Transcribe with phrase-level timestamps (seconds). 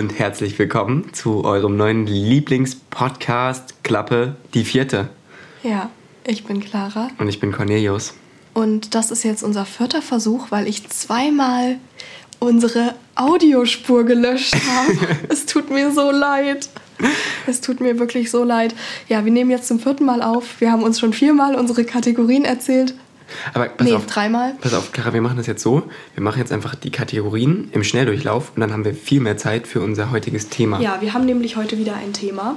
[0.00, 5.10] Und herzlich willkommen zu eurem neuen Lieblingspodcast Klappe die vierte.
[5.62, 5.90] Ja,
[6.26, 8.14] ich bin Clara Und ich bin Cornelius.
[8.54, 11.76] und das ist jetzt unser vierter Versuch, weil ich zweimal
[12.38, 15.18] unsere Audiospur gelöscht habe.
[15.28, 16.70] es tut mir so leid.
[17.46, 18.74] Es tut mir wirklich so leid.
[19.06, 20.62] Ja, wir nehmen jetzt zum vierten Mal auf.
[20.62, 22.94] Wir haben uns schon viermal unsere Kategorien erzählt.
[23.54, 24.54] Aber pass nee, auf, dreimal.
[24.60, 25.82] pass auf, Clara, wir machen das jetzt so.
[26.14, 29.66] Wir machen jetzt einfach die Kategorien im Schnelldurchlauf und dann haben wir viel mehr Zeit
[29.66, 30.80] für unser heutiges Thema.
[30.80, 32.56] Ja, wir haben nämlich heute wieder ein Thema.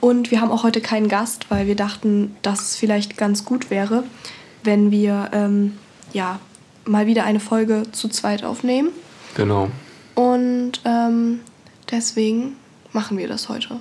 [0.00, 3.70] Und wir haben auch heute keinen Gast, weil wir dachten, dass es vielleicht ganz gut
[3.70, 4.02] wäre,
[4.64, 5.74] wenn wir ähm,
[6.12, 6.40] ja,
[6.84, 8.88] mal wieder eine Folge zu zweit aufnehmen.
[9.36, 9.70] Genau.
[10.16, 11.40] Und ähm,
[11.90, 12.56] deswegen
[12.92, 13.76] machen wir das heute.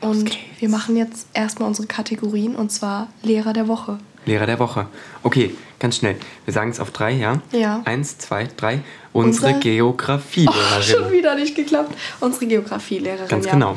[0.00, 3.98] Und wir machen jetzt erstmal unsere Kategorien und zwar Lehrer der Woche.
[4.26, 4.86] Lehrer der Woche.
[5.22, 6.16] Okay, ganz schnell.
[6.44, 7.40] Wir sagen es auf drei, ja?
[7.52, 7.82] Ja.
[7.84, 8.80] Eins, zwei, drei.
[9.12, 10.82] Unsere, Unsere- Oh, Geografielehrerin.
[10.82, 11.94] schon wieder nicht geklappt.
[12.20, 13.28] Unsere Geografielehrerin.
[13.28, 13.52] Ganz ja.
[13.52, 13.76] genau.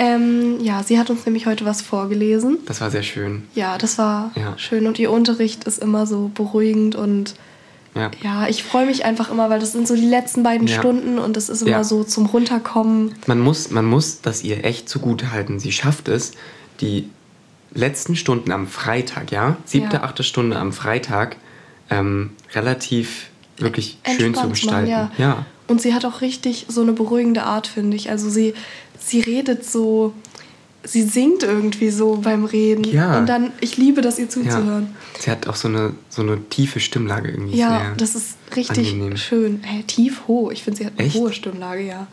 [0.00, 2.58] Ähm, ja, sie hat uns nämlich heute was vorgelesen.
[2.66, 3.48] Das war sehr schön.
[3.54, 4.56] Ja, das war Ja.
[4.56, 7.34] schön und ihr Unterricht ist immer so beruhigend und
[7.96, 8.10] Ja.
[8.22, 10.78] ja, ich freue mich einfach immer, weil das sind so die letzten beiden Ja.
[10.78, 13.14] Stunden und das ist immer so zum Runterkommen.
[13.26, 15.58] Man muss, man muss das ihr echt zugute halten.
[15.58, 16.30] Sie schafft es,
[16.80, 17.08] die
[17.78, 20.02] letzten Stunden am Freitag, ja, siebte, Ja.
[20.02, 21.36] achte Stunde am Freitag,
[21.90, 23.26] ähm, relativ
[23.58, 24.90] wirklich schön zu entspannt gestalten.
[24.90, 25.10] ja.
[25.18, 25.46] ja.
[25.68, 28.08] Und sie hat auch richtig so eine beruhigende Art, finde ich.
[28.10, 28.54] Also sie,
[28.98, 30.14] sie redet so,
[30.82, 32.84] sie singt irgendwie so beim Reden.
[32.84, 33.18] Ja.
[33.18, 34.30] Und dann, ich liebe das, ihr Ja.
[34.30, 34.94] zuzuhören.
[35.18, 37.58] Sie hat auch so eine, so eine tiefe Stimmlage irgendwie.
[37.58, 39.16] Ja, das ist richtig angenehm.
[39.18, 39.60] schön.
[39.62, 40.50] Hey, tief, hoch.
[40.52, 41.16] Ich finde, sie hat eine Echt?
[41.16, 42.06] hohe Stimmlage, ja.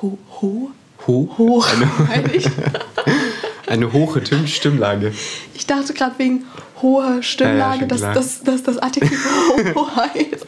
[0.00, 0.70] Ho, ho?
[1.06, 1.36] Hoch.
[1.38, 2.46] Hoch, Eine, meine ich.
[3.66, 5.12] eine hohe Tim- Stimmlage.
[5.54, 6.44] Ich dachte gerade wegen
[6.80, 8.14] hoher Stimmlage, schon dass, klar.
[8.14, 9.24] dass, dass das Adjektiv
[9.74, 10.46] hoch heißt.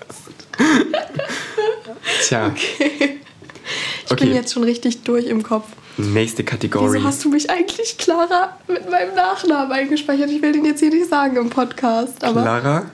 [2.28, 4.24] Tja, Ich Okay.
[4.26, 5.66] bin jetzt schon richtig durch im Kopf.
[5.96, 6.96] nächste Kategorie.
[6.98, 10.30] Wieso hast du mich eigentlich, Clara, mit meinem Nachnamen eingespeichert?
[10.30, 12.22] Ich will den jetzt hier nicht sagen im Podcast.
[12.22, 12.84] Aber Clara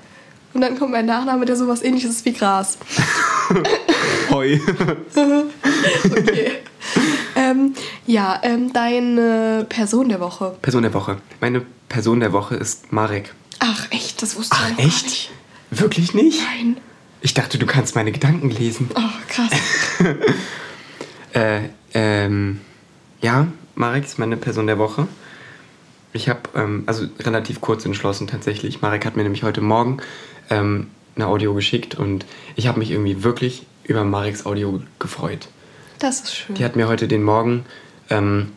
[0.54, 2.78] Und dann kommt mein Nachname, der sowas ähnliches ist wie Gras.
[4.30, 4.58] Heu.
[6.04, 6.52] Okay.
[7.50, 7.74] Ähm,
[8.06, 10.56] ja, ähm, deine Person der Woche.
[10.62, 11.18] Person der Woche.
[11.40, 13.34] Meine Person der Woche ist Marek.
[13.58, 14.22] Ach, echt?
[14.22, 15.04] Das wusste ich Ach, echt?
[15.04, 15.30] nicht.
[15.70, 16.40] Wirklich nicht?
[16.42, 16.76] Nein.
[17.20, 18.90] Ich dachte, du kannst meine Gedanken lesen.
[18.94, 19.50] Oh, krass.
[21.32, 22.60] Äh, ähm,
[23.20, 23.46] ja,
[23.76, 25.06] Marek ist meine Person der Woche.
[26.12, 28.82] Ich habe, ähm, also relativ kurz entschlossen tatsächlich.
[28.82, 29.98] Marek hat mir nämlich heute Morgen
[30.50, 35.46] ähm, eine Audio geschickt und ich habe mich irgendwie wirklich über Mareks Audio gefreut.
[36.00, 36.56] Das ist schön.
[36.56, 37.64] Die hat mir heute den Morgen
[38.10, 38.50] ähm,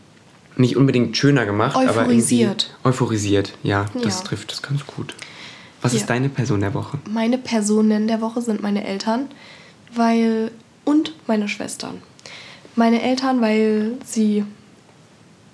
[0.57, 2.69] nicht unbedingt schöner gemacht, aber Euphorisiert.
[2.71, 3.53] irgendwie euphorisiert.
[3.63, 4.23] Ja, das Ja.
[4.25, 5.13] trifft das ganz gut.
[5.81, 5.99] Was Ja.
[5.99, 6.97] ist deine Person der Woche?
[7.09, 9.27] Meine Personen der Woche sind meine Eltern,
[9.93, 10.51] weil
[10.85, 12.01] und meine Schwestern.
[12.75, 14.43] Meine Eltern, weil sie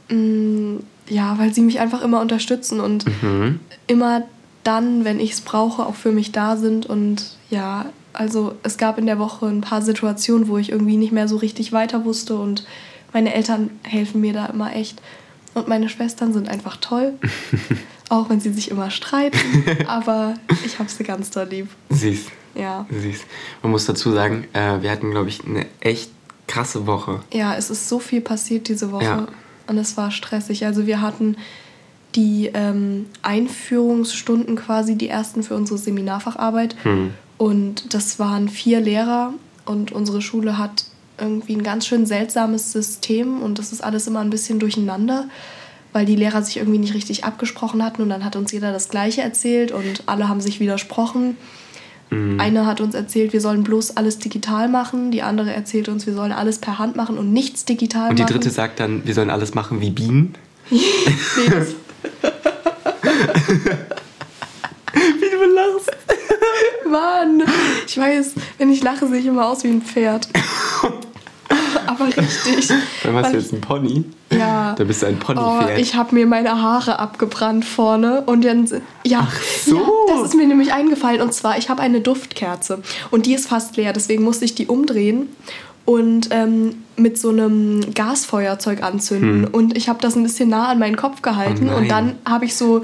[0.10, 3.60] mh, ja, weil sie mich einfach immer unterstützen und Mhm.
[3.88, 4.24] immer
[4.64, 8.98] dann, wenn ich es brauche, auch für mich da sind und ja, also es gab
[8.98, 12.38] in der Woche ein paar Situationen, wo ich irgendwie nicht mehr so richtig weiter wusste
[12.38, 12.66] und
[13.14, 15.02] meine Eltern helfen mir da immer echt
[15.54, 17.14] und meine Schwestern sind einfach toll,
[18.10, 19.38] auch wenn sie sich immer streiten,
[19.88, 21.68] aber ich habe sie ganz doll lieb.
[21.90, 22.26] Süß.
[22.56, 22.86] Ja.
[22.90, 23.22] Süß.
[23.62, 26.12] Man muss dazu sagen, äh, wir hatten, glaube ich, eine echt
[26.48, 27.22] krasse Woche.
[27.32, 29.28] Ja, es ist so viel passiert diese Woche Ja.
[29.68, 30.66] und es war stressig.
[30.66, 31.38] Also wir hatten
[32.16, 36.76] die ähm, Einführungsstunden quasi, die ersten für unsere Seminarfacharbeit.
[36.84, 37.14] Hm.
[37.40, 39.34] Und das waren vier Lehrer
[39.66, 40.84] und unsere Schule hat
[41.18, 45.30] irgendwie ein ganz schön seltsames System und das ist alles immer ein bisschen durcheinander,
[45.94, 48.90] weil die Lehrer sich irgendwie nicht richtig abgesprochen hatten und dann hat uns jeder das
[48.90, 51.38] Gleiche erzählt und alle haben sich widersprochen.
[52.10, 52.42] Mhm.
[52.42, 56.14] Eine hat uns erzählt, wir sollen bloß alles digital machen, die andere erzählt uns, wir
[56.14, 58.34] sollen alles per Hand machen und nichts digital Und die machen.
[58.34, 60.36] dritte sagt dann, wir sollen alles machen wie Bienen.
[60.70, 60.80] nee,
[64.94, 65.92] Wie du lachst.
[66.90, 67.44] Mann,
[67.88, 70.28] ich weiß, wenn ich lache, sehe ich immer aus wie ein Pferd.
[71.88, 72.68] Aber richtig.
[73.04, 74.06] Dann hast du jetzt einen Pony.
[74.32, 74.76] Ja.
[74.78, 75.80] Da bist du ein Oh, Ponypferd.
[75.80, 78.68] ich habe mir meine Haare abgebrannt vorne und dann
[79.04, 79.28] ja,
[79.66, 79.76] so.
[79.76, 83.48] ja, das ist mir nämlich eingefallen und zwar ich habe eine Duftkerze und die ist
[83.48, 85.30] fast leer, deswegen musste ich die umdrehen
[85.86, 90.80] und ähm, mit so einem Gasfeuerzeug anzünden und ich habe das ein bisschen nah an
[90.80, 91.74] meinen Kopf gehalten Hm.
[91.74, 92.84] Oh und dann habe ich so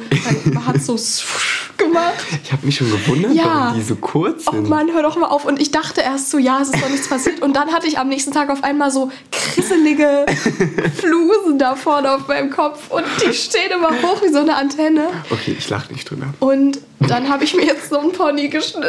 [0.65, 0.95] hat so
[1.77, 2.13] gemacht.
[2.44, 3.44] Ich habe mich schon gewundert, Ja.
[3.45, 4.69] warum die so kurz Oh sind.
[4.69, 5.44] Mann, hör doch mal auf.
[5.45, 7.41] Und ich dachte erst so, ja, es ist doch nichts passiert.
[7.41, 10.25] Und dann hatte ich am nächsten Tag auf einmal so krisselige
[10.97, 15.07] Flusen da vorne auf meinem Kopf und die stehen immer hoch wie so eine Antenne.
[15.29, 16.27] Okay, ich lache nicht drüber.
[16.39, 18.88] Und dann habe ich mir jetzt so einen Pony geschnitten,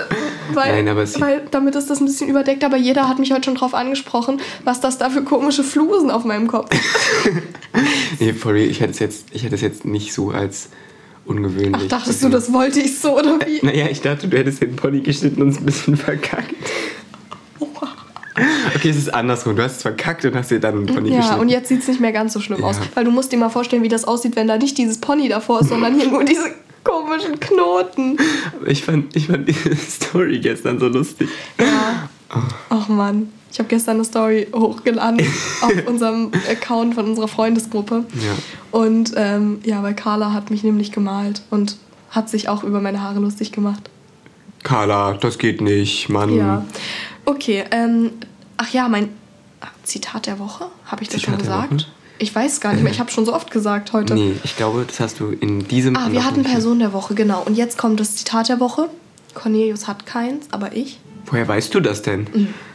[0.55, 2.64] weil, Nein, aber weil damit ist das ein bisschen überdeckt.
[2.64, 6.25] Aber jeder hat mich heute schon drauf angesprochen, was das da für komische Flusen auf
[6.25, 6.69] meinem Kopf
[8.21, 10.69] Nee, for real, ich hätte es jetzt, ich hätte es jetzt nicht so als
[11.25, 11.83] ungewöhnlich.
[11.85, 13.65] Ach, dachtest du, das wollte ich so oder wie?
[13.65, 16.55] Naja, ich dachte, du hättest den Pony geschnitten und es ein bisschen verkackt.
[18.75, 19.57] Okay, es ist andersrum.
[19.57, 21.41] Du hast es verkackt und hast dir dann einen Pony Ja, geschnitten.
[21.41, 22.77] und jetzt sieht es nicht mehr ganz so schlimm aus.
[22.77, 22.83] Ja.
[22.95, 25.61] Weil du musst dir mal vorstellen, wie das aussieht, wenn da nicht dieses Pony davor
[25.63, 26.51] ist, sondern hier nur diese
[26.85, 28.19] komischen Knoten.
[28.67, 31.29] Ich fand, ich fand diese Story gestern so lustig.
[31.59, 32.11] Ja.
[32.28, 33.32] Ach Mann.
[33.50, 35.20] Ich habe gestern eine Story hochgeladen
[35.62, 38.05] auf unserem Account von unserer Freundesgruppe.
[38.14, 38.78] Ja.
[38.78, 41.76] Und ähm, ja, weil Carla hat mich nämlich gemalt und
[42.11, 43.88] hat sich auch über meine Haare lustig gemacht.
[44.62, 46.34] Carla, das geht nicht, Mann.
[46.34, 46.64] Ja.
[47.25, 48.11] Okay, ähm,
[48.56, 49.08] ach ja, mein
[49.84, 51.88] Zitat der Woche, habe ich das Zitat schon gesagt?
[52.19, 54.14] Ich weiß gar nicht mehr, ich habe schon so oft gesagt heute.
[54.14, 55.96] Nee, ich glaube, das hast du in diesem.
[55.96, 56.43] Ah, wir hatten.
[56.43, 57.43] Person der Woche, genau.
[57.43, 58.88] Und jetzt kommt das Zitat der Woche.
[59.34, 60.99] Cornelius hat keins, aber ich.
[61.26, 62.26] Woher weißt du das denn?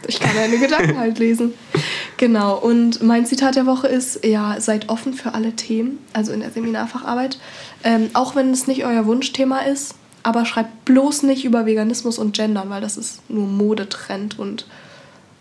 [0.07, 1.53] Ich kann deine Gedanken halt lesen.
[2.17, 6.41] Genau, und mein Zitat der Woche ist, ja, seid offen für alle Themen, also in
[6.41, 7.39] der Seminarfacharbeit.
[7.83, 12.35] Ähm, auch wenn es nicht euer Wunschthema ist, aber schreibt bloß nicht über Veganismus und
[12.35, 14.67] Gendern, weil das ist nur Modetrend und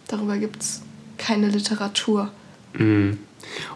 [0.08, 0.80] darüber gibt es
[1.18, 2.30] keine Literatur.
[2.72, 3.10] Mm.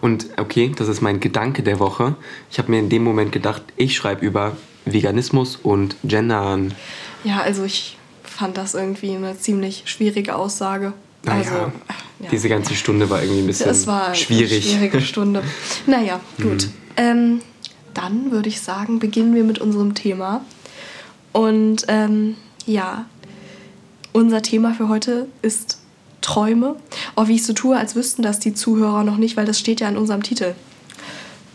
[0.00, 2.14] Und okay, das ist mein Gedanke der Woche.
[2.50, 4.56] Ich habe mir in dem Moment gedacht, ich schreibe über
[4.86, 6.72] Veganismus und Gendern.
[7.22, 7.98] Ja, also ich
[8.34, 10.92] fand das irgendwie eine ziemlich schwierige Aussage.
[11.24, 11.54] Naja, Also,
[12.20, 12.28] ja.
[12.30, 14.64] diese ganze Stunde war irgendwie ein bisschen Das war eine schwierig.
[14.70, 15.42] schwierige Stunde.
[15.86, 16.68] Naja, gut.
[16.96, 17.40] Ähm,
[17.94, 20.44] dann würde ich sagen, beginnen wir mit unserem Thema.
[21.32, 22.36] Und ähm,
[22.66, 23.06] ja,
[24.12, 25.78] unser Thema für heute ist
[26.20, 26.76] Träume.
[27.16, 29.80] Oh, wie ich so tue, als wüssten das die Zuhörer noch nicht, weil das steht
[29.80, 30.54] ja in unserem Titel.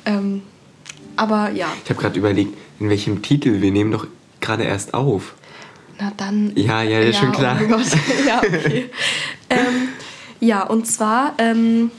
[0.06, 0.42] Ähm,
[1.16, 4.08] aber ja, Ich habe gerade überlegt, in welchem Titel wir nehmen doch
[4.42, 5.36] gerade erst auf.
[6.00, 6.52] Na dann.
[6.56, 7.58] Ja, ja, ist schon klar.
[7.60, 7.88] Oh mein Gott.
[8.28, 8.90] ja, okay.
[9.50, 9.90] ähm,
[10.40, 11.92] ja, und zwar ähm,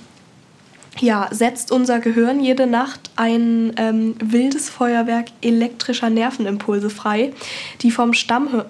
[0.99, 7.32] ja, setzt unser Gehirn jede Nacht ein ähm, wildes Feuerwerk elektrischer Nervenimpulse frei,
[7.82, 8.64] die vom Stammhirn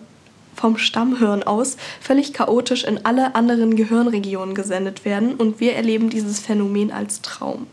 [0.56, 6.38] vom Stammhirn aus völlig chaotisch in alle anderen Gehirnregionen gesendet werden und wir erleben dieses
[6.40, 7.66] Phänomen als Traum.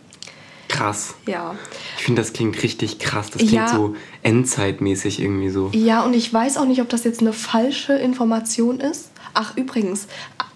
[0.70, 1.16] Krass.
[1.26, 1.56] Ja.
[1.98, 3.30] Ich finde, das klingt richtig krass.
[3.32, 3.68] Das klingt Ja.
[3.68, 3.96] so
[4.28, 5.70] endzeitmäßig irgendwie so.
[5.74, 9.10] Ja, und ich weiß auch nicht, ob das jetzt eine falsche Information ist.
[9.34, 10.08] Ach, übrigens,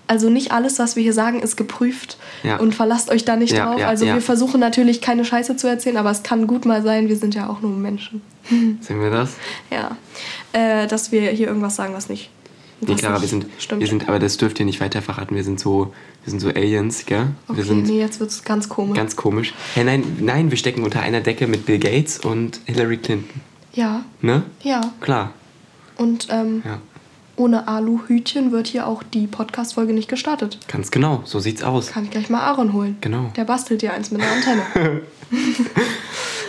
[0.08, 2.18] also nicht alles, was wir hier sagen, ist geprüft.
[2.44, 2.58] Ja.
[2.58, 3.80] Und verlasst euch da nicht Ja, drauf.
[3.80, 7.08] ja, also wir versuchen natürlich keine Scheiße zu erzählen, aber es kann gut mal sein,
[7.08, 8.22] wir sind ja auch nur Menschen.
[8.50, 9.36] Sehen wir das?
[9.72, 9.96] Ja.
[10.52, 12.30] Äh, dass wir hier irgendwas sagen, was nicht.
[12.82, 13.82] Nee, was Clara, wir nicht sind, Stimmt.
[13.82, 15.34] wir sind, aber das dürft ihr nicht weiter verraten.
[15.36, 15.94] Wir sind so,
[16.26, 17.28] wir sind so Aliens, gell?
[17.48, 18.98] okay, wir sind nee, jetzt wird es ganz komisch.
[18.98, 19.54] ganz komisch.
[19.76, 23.40] Hey, nein, nein, wir stecken unter einer Decke mit Bill Gates und Hillary Clinton.
[23.74, 24.44] Ja, Ne?
[24.64, 24.82] ja.
[25.02, 25.32] Klar.
[25.98, 26.80] Und ähm, Ja.
[27.36, 30.58] ohne Aluhütchen wird hier auch die Podcast-Folge nicht gestartet.
[30.68, 31.22] Ganz genau.
[31.26, 31.88] So sieht's aus.
[31.92, 32.98] Kann ich gleich mal Aaron holen.
[33.02, 33.32] Genau.
[33.36, 35.02] Der bastelt dir eins mit einer Antenne.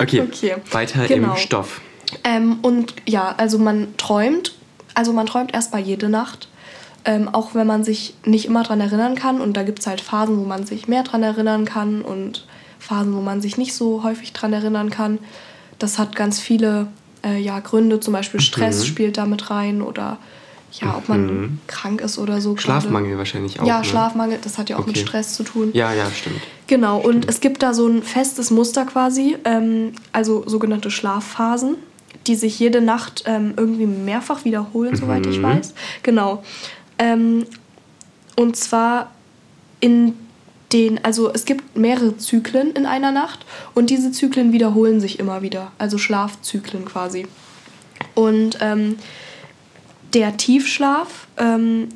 [0.01, 0.21] Okay.
[0.23, 0.55] Okay.
[0.71, 1.33] Weiter Genau.
[1.33, 1.81] im Stoff.
[2.25, 4.55] Ähm, und ja, also man träumt,
[4.95, 6.49] also man träumt erstmal jede Nacht,
[7.05, 9.41] ähm, auch wenn man sich nicht immer dran erinnern kann.
[9.41, 12.47] Und da gibt es halt Phasen, wo man sich mehr dran erinnern kann und
[12.79, 15.19] Phasen, wo man sich nicht so häufig dran erinnern kann.
[15.79, 16.89] Das hat ganz viele
[17.25, 18.87] äh, ja, Gründe, zum Beispiel Stress Mhm.
[18.87, 20.19] spielt damit rein oder
[20.81, 21.59] ja, ob man Mhm.
[21.67, 22.55] krank ist oder so.
[22.55, 22.63] gerade.
[22.63, 23.67] Schlafmangel wahrscheinlich auch.
[23.67, 23.85] Ja, ne?
[23.85, 25.07] Schlafmangel, das hat ja auch mit Okay.
[25.07, 25.71] Stress zu tun.
[25.75, 26.41] Ja, ja, stimmt.
[26.67, 31.77] Genau, und es gibt da so ein festes Muster quasi, ähm, also sogenannte Schlafphasen,
[32.27, 35.43] die sich jede Nacht ähm, irgendwie mehrfach wiederholen, soweit ich Mhm.
[35.43, 35.75] weiß.
[36.03, 36.43] Genau.
[36.99, 37.45] Ähm,
[38.37, 39.11] und zwar
[39.81, 40.15] in
[40.73, 45.43] den, also es gibt mehrere Zyklen in einer Nacht und diese Zyklen wiederholen sich immer
[45.43, 47.27] wieder, also Schlafzyklen quasi.
[48.15, 48.97] Und ähm,
[50.15, 51.89] der Tiefschlaf, ähm,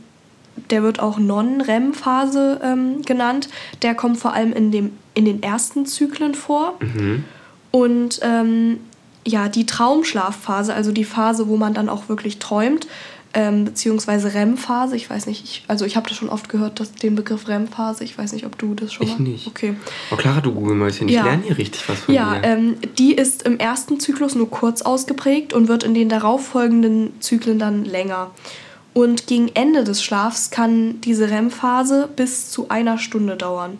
[0.70, 3.48] der wird auch Non-REM-Phase ähm, genannt,
[3.82, 6.74] der kommt vor allem in, dem, in den ersten Zyklen vor.
[6.80, 7.24] Mhm.
[7.70, 8.78] Und ähm,
[9.26, 12.86] ja, die Traumschlafphase, also die Phase, wo man dann auch wirklich träumt,
[13.38, 16.92] ähm, beziehungsweise REM-Phase, ich weiß nicht, ich, also ich habe das schon oft gehört, dass,
[16.92, 19.24] den Begriff REM-Phase, ich weiß nicht, ob du das schon Ich mal...
[19.28, 19.46] nicht.
[19.46, 19.76] Okay.
[20.10, 21.24] Oh, Clara, du Google-Mäuschen, ich Ja.
[21.24, 22.44] lerne hier richtig was von Ja, dir.
[22.48, 27.58] ähm, die ist im ersten Zyklus nur kurz ausgeprägt und wird in den darauffolgenden Zyklen
[27.58, 28.30] dann länger.
[28.94, 33.76] Und gegen Ende des Schlafs kann diese REM-Phase bis zu einer Stunde dauern.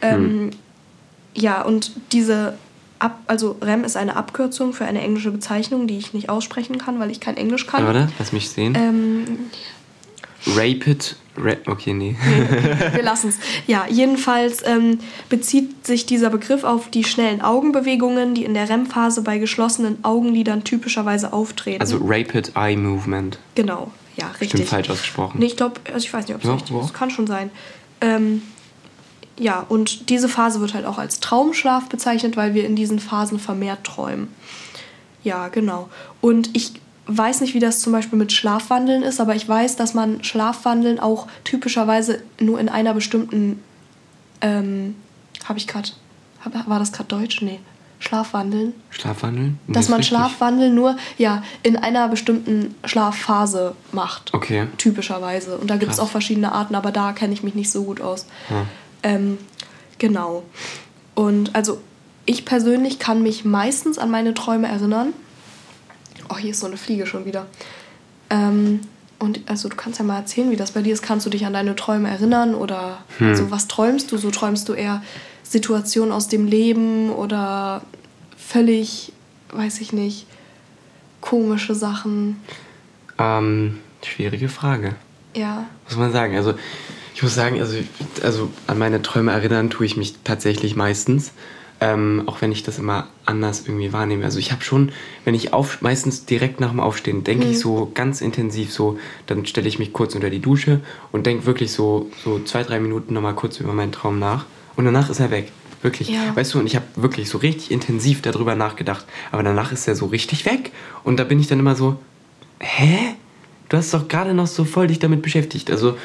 [0.00, 0.50] Ähm,
[1.34, 2.54] Ja, und diese
[3.02, 7.00] Ab also REM ist eine Abkürzung für eine englische Bezeichnung, die ich nicht aussprechen kann,
[7.00, 7.84] weil ich kein Englisch kann.
[7.84, 8.76] Warte, lass mich sehen.
[8.76, 9.38] Ähm,
[10.46, 11.16] Rapid
[11.66, 12.14] Okay, nee.
[12.14, 13.38] nee wir lassen es.
[13.66, 19.22] Ja, jedenfalls ähm, bezieht sich dieser Begriff auf die schnellen Augenbewegungen, die in der REM-Phase
[19.22, 21.80] bei geschlossenen Augenlidern typischerweise auftreten.
[21.80, 23.38] Also Rapid Eye Movement.
[23.54, 24.50] Genau, ja, richtig.
[24.50, 25.40] Stimmt falsch ausgesprochen.
[25.40, 26.82] Nee, ich glaube, also ich weiß nicht, ob es ja, richtig ist.
[26.82, 27.50] Das kann schon sein.
[28.02, 28.42] Ähm,
[29.38, 33.38] ja, und diese Phase wird halt auch als Traumschlaf bezeichnet, weil wir in diesen Phasen
[33.38, 34.28] vermehrt träumen.
[35.24, 35.88] Ja, genau.
[36.20, 36.72] Und ich
[37.06, 41.00] weiß nicht, wie das zum Beispiel mit Schlafwandeln ist, aber ich weiß, dass man Schlafwandeln
[41.00, 43.62] auch typischerweise nur in einer bestimmten.
[44.40, 44.96] Ähm,
[45.44, 45.90] habe ich gerade.
[46.66, 47.40] War das gerade Deutsch?
[47.42, 47.60] Nee.
[48.00, 48.74] Schlafwandeln.
[48.90, 49.60] Schlafwandeln?
[49.66, 54.34] Nee, dass man Schlafwandeln nur ja, in einer bestimmten Schlafphase macht.
[54.34, 54.66] Okay.
[54.76, 55.56] Typischerweise.
[55.56, 58.00] Und da gibt es auch verschiedene Arten, aber da kenne ich mich nicht so gut
[58.00, 58.26] aus.
[58.48, 58.66] Hm.
[59.02, 59.38] Ähm,
[59.98, 60.44] genau.
[61.14, 61.80] Und also
[62.24, 65.12] ich persönlich kann mich meistens an meine Träume erinnern.
[66.28, 67.46] Oh, hier ist so eine Fliege schon wieder.
[68.30, 68.80] Ähm,
[69.18, 71.02] und also du kannst ja mal erzählen, wie das bei dir ist.
[71.02, 73.28] Kannst du dich an deine Träume erinnern oder hm.
[73.28, 74.16] also was träumst du?
[74.16, 75.02] So träumst du eher
[75.42, 77.82] Situationen aus dem Leben oder
[78.36, 79.12] völlig,
[79.52, 80.26] weiß ich nicht,
[81.20, 82.40] komische Sachen?
[83.18, 84.94] Ähm, schwierige Frage.
[85.36, 85.66] Ja.
[85.88, 86.36] Muss man sagen.
[86.36, 86.54] Also
[87.14, 87.76] ich muss sagen, also,
[88.22, 91.32] also an meine Träume erinnern tue ich mich tatsächlich meistens.
[91.80, 94.24] Ähm, auch wenn ich das immer anders irgendwie wahrnehme.
[94.24, 94.92] Also ich habe schon,
[95.24, 97.50] wenn ich auf, meistens direkt nach dem Aufstehen, denke mhm.
[97.50, 101.44] ich so ganz intensiv so, dann stelle ich mich kurz unter die Dusche und denke
[101.44, 104.44] wirklich so, so zwei, drei Minuten nochmal kurz über meinen Traum nach.
[104.76, 105.50] Und danach ist er weg.
[105.82, 106.08] Wirklich.
[106.08, 106.36] Ja.
[106.36, 109.04] Weißt du, und ich habe wirklich so richtig intensiv darüber nachgedacht.
[109.32, 110.70] Aber danach ist er so richtig weg.
[111.02, 111.96] Und da bin ich dann immer so,
[112.60, 113.16] hä?
[113.68, 115.70] Du hast doch gerade noch so voll dich damit beschäftigt.
[115.70, 115.96] Also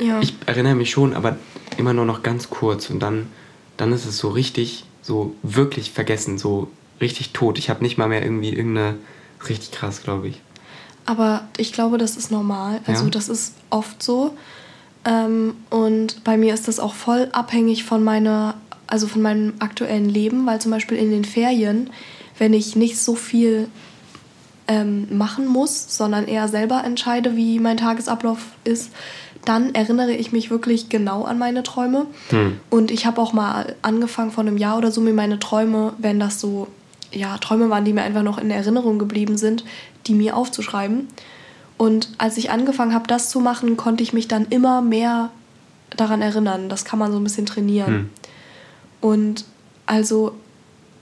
[0.00, 0.20] ja.
[0.20, 1.36] ich erinnere mich schon, aber
[1.76, 2.90] immer nur noch ganz kurz.
[2.90, 3.28] Und dann,
[3.76, 6.68] dann ist es so richtig so wirklich vergessen, so
[7.00, 7.58] richtig tot.
[7.58, 8.96] Ich habe nicht mal mehr irgendwie irgendeine.
[9.48, 10.40] Richtig krass, glaube ich.
[11.06, 12.80] Aber ich glaube, das ist normal.
[12.86, 13.10] Also, ja?
[13.10, 14.36] das ist oft so.
[15.04, 18.54] Ähm, und bei mir ist das auch voll abhängig von meiner,
[18.86, 21.90] also von meinem aktuellen Leben, weil zum Beispiel in den Ferien,
[22.36, 23.68] wenn ich nicht so viel
[24.68, 28.92] ähm, machen muss, sondern eher selber entscheide, wie mein Tagesablauf ist,
[29.44, 32.06] dann erinnere ich mich wirklich genau an meine Träume.
[32.28, 32.60] Hm.
[32.68, 36.20] Und ich habe auch mal angefangen vor einem Jahr oder so mir meine Träume, wenn
[36.20, 36.68] das so
[37.12, 39.64] ja, Träume waren, die mir einfach noch in Erinnerung geblieben sind,
[40.06, 41.08] die mir aufzuschreiben.
[41.78, 45.30] Und als ich angefangen habe, das zu machen, konnte ich mich dann immer mehr
[45.96, 46.68] daran erinnern.
[46.68, 47.94] Das kann man so ein bisschen trainieren.
[47.94, 48.10] Hm.
[49.00, 49.44] Und
[49.86, 50.34] also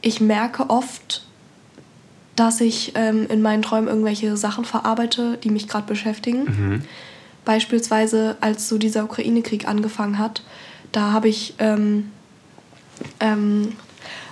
[0.03, 1.26] ich merke oft,
[2.37, 6.45] dass ich ähm, in meinen Träumen irgendwelche Sachen verarbeite, die mich gerade beschäftigen.
[6.45, 6.83] Mhm.
[7.45, 10.43] Beispielsweise, als so dieser Ukraine-Krieg angefangen hat,
[10.93, 12.11] da habe ich, ähm,
[13.21, 13.73] ähm,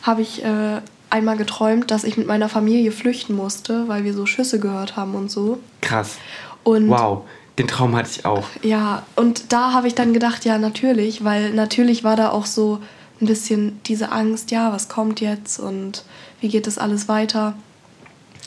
[0.02, 0.80] hab ich äh,
[1.10, 5.14] einmal geträumt, dass ich mit meiner Familie flüchten musste, weil wir so Schüsse gehört haben
[5.14, 5.60] und so.
[5.80, 6.16] Krass.
[6.64, 7.22] Und wow,
[7.58, 8.44] den Traum hatte ich auch.
[8.62, 12.80] Ja, und da habe ich dann gedacht, ja, natürlich, weil natürlich war da auch so
[13.20, 16.04] ein bisschen diese Angst, ja, was kommt jetzt und
[16.40, 17.54] wie geht das alles weiter.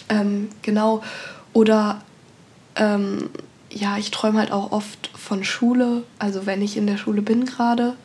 [0.09, 1.03] Ähm, genau.
[1.53, 2.01] Oder
[2.75, 3.29] ähm,
[3.69, 7.45] ja, ich träume halt auch oft von Schule, also wenn ich in der Schule bin
[7.45, 7.95] gerade.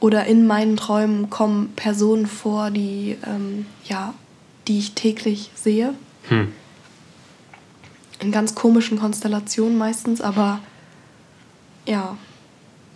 [0.00, 4.14] Oder in meinen Träumen kommen Personen vor, die, ähm, ja,
[4.68, 5.94] die ich täglich sehe.
[6.28, 6.52] Hm.
[8.20, 10.60] In ganz komischen Konstellationen meistens, aber
[11.86, 12.16] ja.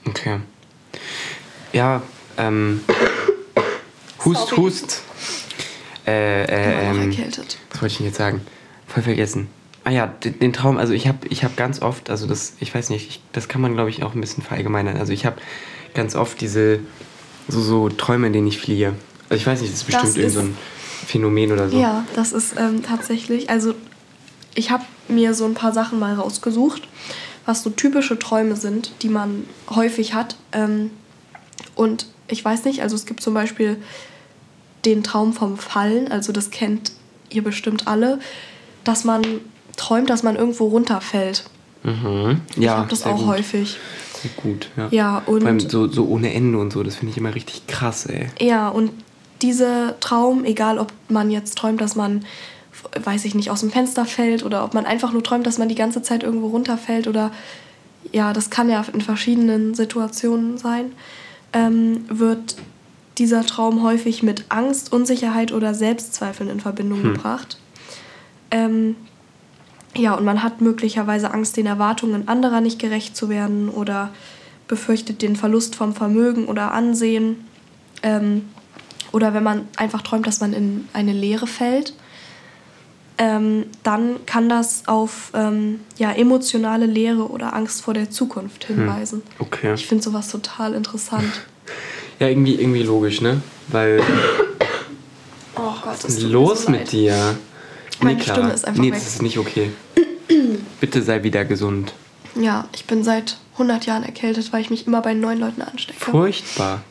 [0.06, 0.40] Okay.
[1.72, 2.02] Ja,
[2.36, 2.82] ähm.
[4.24, 4.56] Hust, Sorry.
[4.62, 5.02] Hust.
[6.06, 7.58] Äh, äh, ähm, erkältet.
[7.70, 8.40] Was wollte ich denn jetzt sagen?
[8.86, 9.48] Voll vergessen.
[9.84, 12.74] Ah ja, den, den Traum, also ich habe ich hab ganz oft, also das, ich
[12.74, 14.96] weiß nicht, ich, das kann man glaube ich auch ein bisschen verallgemeinern.
[14.96, 15.36] Also ich habe
[15.94, 16.80] ganz oft diese,
[17.48, 18.94] so, so Träume, in denen ich fliehe.
[19.28, 20.56] Also ich weiß nicht, das ist bestimmt irgend so ein
[21.06, 21.78] Phänomen oder so.
[21.78, 23.74] Ja, das ist ähm, tatsächlich, also
[24.54, 26.86] ich habe mir so ein paar Sachen mal rausgesucht,
[27.44, 30.36] was so typische Träume sind, die man häufig hat.
[30.52, 30.90] Ähm,
[31.74, 33.78] und ich weiß nicht, also es gibt zum Beispiel
[34.84, 36.92] den Traum vom Fallen, also das kennt
[37.30, 38.18] ihr bestimmt alle,
[38.84, 39.22] dass man
[39.76, 41.44] träumt, dass man irgendwo runterfällt.
[41.82, 42.40] Mhm.
[42.56, 43.26] Ja, ich habe das auch gut.
[43.26, 43.78] häufig.
[44.20, 44.88] Sehr gut, ja.
[44.90, 45.40] Ja, und.
[45.40, 48.28] Vor allem so, so ohne Ende und so, das finde ich immer richtig krass, ey.
[48.40, 48.92] Ja, und
[49.40, 52.24] dieser Traum, egal ob man jetzt träumt, dass man,
[53.02, 55.68] weiß ich nicht, aus dem Fenster fällt oder ob man einfach nur träumt, dass man
[55.68, 57.32] die ganze Zeit irgendwo runterfällt oder
[58.12, 60.92] ja, das kann ja in verschiedenen Situationen sein,
[61.52, 62.56] ähm, wird
[63.18, 67.14] dieser Traum häufig mit Angst, Unsicherheit oder Selbstzweifeln in Verbindung hm.
[67.14, 67.58] gebracht.
[68.50, 68.96] Ähm,
[69.94, 74.10] ja, und man hat möglicherweise Angst, den Erwartungen anderer nicht gerecht zu werden oder
[74.68, 77.44] befürchtet den Verlust vom Vermögen oder Ansehen.
[78.02, 78.48] Ähm,
[79.12, 81.94] oder wenn man einfach träumt, dass man in eine Leere fällt.
[83.18, 89.22] ähm, dann kann das auf ähm, ja, emotionale Leere oder Angst vor der Zukunft hinweisen.
[89.36, 89.46] Hm.
[89.46, 89.74] Okay.
[89.74, 91.46] Ich finde sowas total interessant.
[92.22, 93.42] Ja, irgendwie, irgendwie logisch, ne?
[93.68, 94.00] Weil.
[95.54, 97.36] Oh Gott, was ist los so mit dir?
[98.00, 98.94] Meine nee, Stimme ist einfach Nee, weg.
[98.94, 99.70] das ist nicht okay.
[100.80, 101.92] Bitte sei wieder gesund.
[102.34, 105.98] Ja, ich bin seit 100 Jahren erkältet, weil ich mich immer bei neuen Leuten anstecke.
[106.00, 106.82] Furchtbar.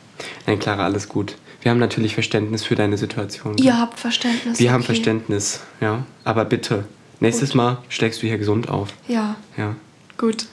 [0.46, 1.36] Nein, Clara, alles gut.
[1.60, 3.58] Wir haben natürlich Verständnis für deine Situation.
[3.58, 4.60] Ihr habt Verständnis.
[4.60, 4.74] Wir okay.
[4.74, 6.04] haben Verständnis, ja.
[6.22, 6.84] Aber bitte,
[7.20, 7.56] nächstes gut.
[7.56, 8.90] Mal schlägst du hier gesund auf.
[9.08, 9.36] Ja.
[9.56, 9.74] Ja.
[10.18, 10.46] Gut.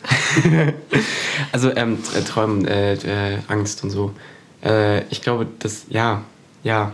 [1.51, 4.13] also, ähm, Träumen, äh, äh, Angst und so.
[4.63, 6.23] Äh, ich glaube, das, ja,
[6.63, 6.93] ja.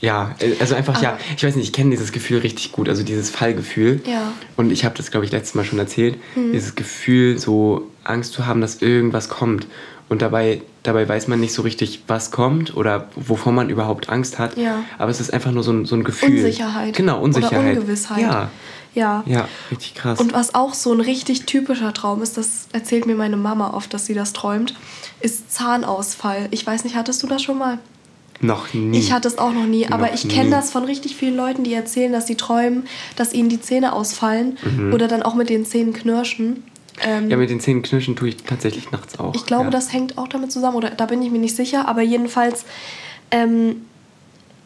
[0.00, 3.02] Ja, also einfach Aber ja, ich weiß nicht, ich kenne dieses Gefühl richtig gut, also
[3.02, 4.00] dieses Fallgefühl.
[4.06, 4.32] Ja.
[4.56, 6.52] Und ich habe das, glaube ich, letztes Mal schon erzählt, mhm.
[6.52, 9.66] dieses Gefühl, so Angst zu haben, dass irgendwas kommt.
[10.08, 14.38] Und dabei, dabei weiß man nicht so richtig, was kommt oder wovor man überhaupt Angst
[14.38, 14.56] hat.
[14.56, 14.84] Ja.
[14.98, 16.30] Aber es ist einfach nur so ein, so ein Gefühl.
[16.30, 16.94] Unsicherheit.
[16.94, 17.58] Genau, Unsicherheit.
[17.58, 18.20] Oder Ungewissheit.
[18.20, 18.50] Ja.
[18.98, 19.22] Ja.
[19.26, 20.20] Ja, richtig krass.
[20.20, 23.94] Und was auch so ein richtig typischer Traum ist, das erzählt mir meine Mama oft,
[23.94, 24.74] dass sie das träumt,
[25.20, 26.48] ist Zahnausfall.
[26.50, 27.78] Ich weiß nicht, hattest du das schon mal?
[28.40, 28.98] Noch nie.
[28.98, 31.64] Ich hatte es auch noch nie, noch aber ich kenne das von richtig vielen Leuten,
[31.64, 32.86] die erzählen, dass sie träumen,
[33.16, 34.92] dass ihnen die Zähne ausfallen mhm.
[34.92, 36.64] oder dann auch mit den Zähnen knirschen.
[37.00, 39.34] Ähm, ja, mit den Zähnen knirschen tue ich tatsächlich nachts auch.
[39.34, 39.70] Ich glaube, ja.
[39.70, 42.64] das hängt auch damit zusammen, oder da bin ich mir nicht sicher, aber jedenfalls
[43.30, 43.82] ähm,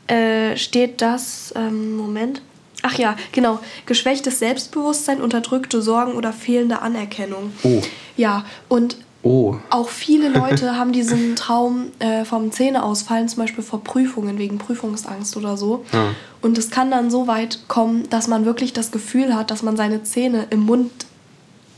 [0.07, 2.43] äh, steht das, ähm, Moment.
[2.83, 3.61] Ach ja, genau.
[3.87, 7.53] Geschwächtes Selbstbewusstsein, unterdrückte Sorgen oder fehlende Anerkennung.
[7.63, 7.81] Oh.
[8.17, 9.57] Ja, und Oh.
[9.71, 15.37] Auch viele Leute haben diesen Traum äh, vom Zähneausfallen, zum Beispiel vor Prüfungen, wegen Prüfungsangst
[15.37, 15.85] oder so.
[15.93, 16.09] Ja.
[16.41, 19.77] Und es kann dann so weit kommen, dass man wirklich das Gefühl hat, dass man
[19.77, 20.91] seine Zähne im Mund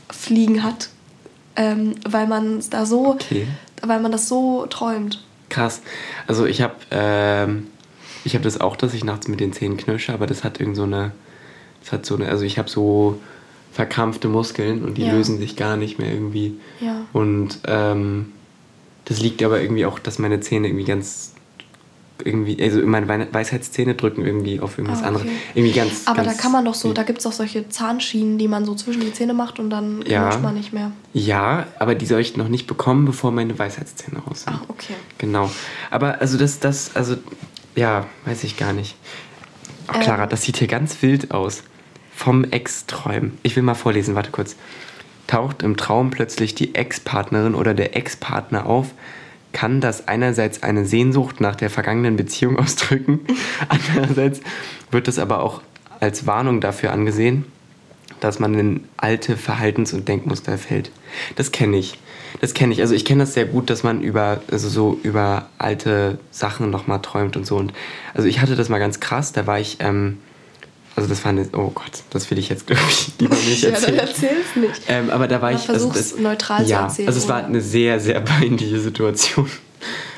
[0.09, 0.89] fliegen hat,
[1.55, 3.47] ähm, weil man da so, okay.
[3.81, 5.23] weil man das so träumt.
[5.49, 5.81] Krass.
[6.25, 7.67] Also ich habe, ähm,
[8.25, 10.75] ich habe das auch, dass ich nachts mit den Zähnen knirsche, aber das hat irgend
[10.75, 11.11] so eine,
[11.81, 13.19] das hat so eine, also ich habe so
[13.71, 15.13] verkrampfte Muskeln und die ja.
[15.13, 16.55] lösen sich gar nicht mehr irgendwie.
[16.81, 17.05] Ja.
[17.13, 18.31] Und ähm,
[19.05, 21.33] das liegt aber irgendwie auch, dass meine Zähne irgendwie ganz
[22.23, 25.07] irgendwie, also meine Weisheitszähne drücken irgendwie auf irgendwas ah, okay.
[25.07, 25.27] anderes.
[25.53, 26.07] Irgendwie ganz.
[26.07, 28.65] Aber ganz da kann man doch so, da gibt es auch solche Zahnschienen, die man
[28.65, 30.91] so zwischen die Zähne macht und dann ja, man nicht mehr.
[31.13, 34.53] Ja, aber die soll ich noch nicht bekommen, bevor meine Weisheitszähne raus sind.
[34.55, 34.93] Ach, okay.
[35.17, 35.51] Genau.
[35.91, 37.17] Aber also das, das, also,
[37.75, 38.95] ja, weiß ich gar nicht.
[39.87, 41.63] Ach, Clara, ähm, das sieht hier ganz wild aus
[42.15, 43.37] vom Ex-Träumen.
[43.43, 44.55] Ich will mal vorlesen, warte kurz.
[45.27, 48.87] Taucht im Traum plötzlich die Ex-Partnerin oder der Ex-Partner auf,
[49.51, 53.21] kann das einerseits eine Sehnsucht nach der vergangenen Beziehung ausdrücken,
[53.67, 54.41] andererseits
[54.91, 55.61] wird es aber auch
[55.99, 57.45] als Warnung dafür angesehen,
[58.19, 60.91] dass man in alte Verhaltens- und Denkmuster fällt.
[61.35, 61.97] Das kenne ich.
[62.41, 62.81] Das kenne ich.
[62.81, 67.01] Also ich kenne das sehr gut, dass man über also so über alte Sachen nochmal
[67.01, 67.55] träumt und so.
[67.57, 67.73] Und
[68.13, 69.31] also ich hatte das mal ganz krass.
[69.31, 70.17] Da war ich ähm,
[70.95, 73.95] also das war eine, oh Gott, das will ich jetzt glaube ich lieber nicht erzählen.
[73.95, 74.81] ja, dann erzähl's nicht.
[74.87, 77.07] Ähm, aber da war aber ich, also das, neutral ja, zu erzählen.
[77.07, 79.49] Also es war eine sehr, sehr peinliche Situation.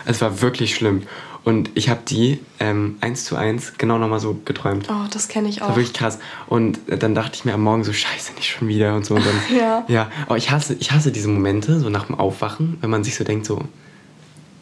[0.05, 1.03] Es war wirklich schlimm.
[1.47, 4.89] Und ich habe die ähm, eins zu eins genau nochmal so geträumt.
[4.89, 5.67] Oh, das kenne ich auch.
[5.67, 6.19] Das war wirklich krass.
[6.47, 9.15] Und dann dachte ich mir am Morgen so, scheiße, nicht schon wieder und so.
[9.15, 9.85] Und dann, ja.
[9.87, 13.15] Ja, aber ich hasse, ich hasse diese Momente, so nach dem Aufwachen, wenn man sich
[13.15, 13.61] so denkt, so,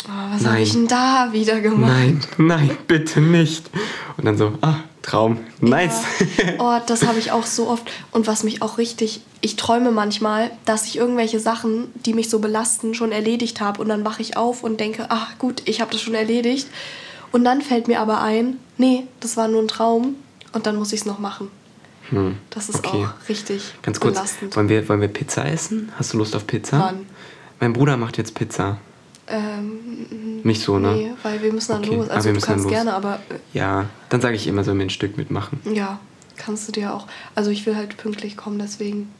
[0.07, 1.91] Oh, was habe ich denn da wieder gemacht?
[1.91, 3.67] Nein, nein, bitte nicht.
[4.17, 5.37] Und dann so, ah, Traum.
[5.61, 6.01] Nice.
[6.19, 6.25] Ja.
[6.57, 7.83] Oh, das habe ich auch so oft.
[8.11, 12.39] Und was mich auch richtig, ich träume manchmal, dass ich irgendwelche Sachen, die mich so
[12.39, 13.81] belasten, schon erledigt habe.
[13.81, 16.67] Und dann wache ich auf und denke, ach gut, ich habe das schon erledigt.
[17.31, 20.15] Und dann fällt mir aber ein, nee, das war nur ein Traum.
[20.53, 21.51] Und dann muss ich es noch machen.
[22.09, 22.37] Hm.
[22.49, 23.05] Das ist okay.
[23.05, 24.55] auch richtig Ganz kurz, belastend.
[24.55, 25.91] Wollen wir, wollen wir Pizza essen?
[25.97, 26.79] Hast du Lust auf Pizza?
[26.79, 27.05] Wann?
[27.59, 28.77] Mein Bruder macht jetzt Pizza.
[29.27, 30.93] Ähm, Nicht so, ne?
[30.93, 31.95] Nee, weil wir müssen dann Okay.
[31.95, 32.09] los.
[32.09, 33.19] Ah, Also wir du kannst gerne, aber
[33.53, 35.59] Ja, dann sage ich immer, soll mir ein Stück mitmachen.
[35.65, 35.99] äh, ja,
[36.37, 37.07] kannst du dir auch.
[37.33, 39.11] Also ich will halt pünktlich kommen, deswegen.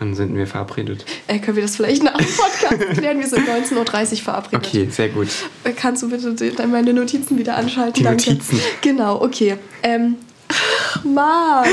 [0.00, 1.04] Dann sind wir verabredet.
[1.26, 3.18] Äh, können wir das vielleicht nach dem Podcast klären?
[3.20, 3.76] Wir sind 19.30
[4.12, 4.66] Uhr verabredet.
[4.66, 5.28] Okay, sehr gut.
[5.62, 7.92] Äh, Kannst du bitte dann meine Notizen wieder anschalten?
[7.94, 8.30] Die Danke.
[8.32, 8.58] Notizen.
[8.80, 9.56] Genau, okay.
[9.82, 10.16] Ähm,
[10.48, 11.68] ach, Mann,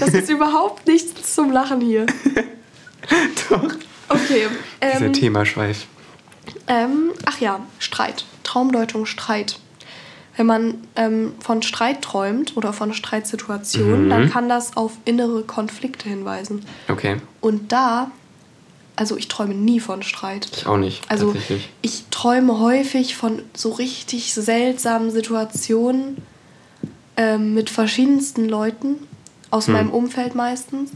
[0.00, 2.06] das ist überhaupt nichts zum Lachen hier.
[3.50, 3.62] Doch.
[4.08, 4.46] Okay.
[4.82, 5.86] Dieser Ähm, Themaschweif.
[6.66, 8.24] Ähm, ach ja, Streit.
[8.44, 9.58] Traumdeutung Streit.
[10.36, 14.10] Wenn man ähm, von Streit träumt oder von Streitsituationen, Mhm.
[14.10, 16.64] dann kann das auf innere Konflikte hinweisen.
[16.88, 18.10] Okay, Und da,
[18.94, 20.48] also ich träume nie von Streit.
[20.56, 21.34] ich auch nicht, Also
[21.82, 26.18] ich träume häufig von so richtig seltsamen Situationen
[27.16, 28.96] ähm, mit verschiedensten Leuten
[29.50, 29.72] aus Hm.
[29.74, 30.90] meinem Umfeld meistens.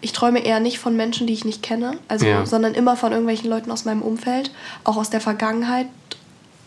[0.00, 2.46] Ich träume eher nicht von Menschen, die ich nicht kenne, also, Ja.
[2.46, 4.50] sondern immer von irgendwelchen Leuten aus meinem Umfeld,
[4.84, 5.86] auch aus der Vergangenheit.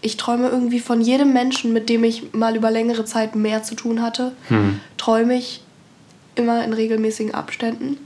[0.01, 3.75] Ich träume irgendwie von jedem Menschen, mit dem ich mal über längere Zeit mehr zu
[3.75, 4.79] tun hatte, Hm.
[4.97, 5.61] träume ich
[6.35, 7.97] immer in regelmäßigen Abständen.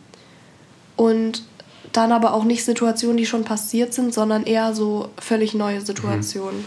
[0.96, 1.44] Und
[1.92, 6.66] dann aber auch nicht Situationen, die schon passiert sind, sondern eher so völlig neue Situationen.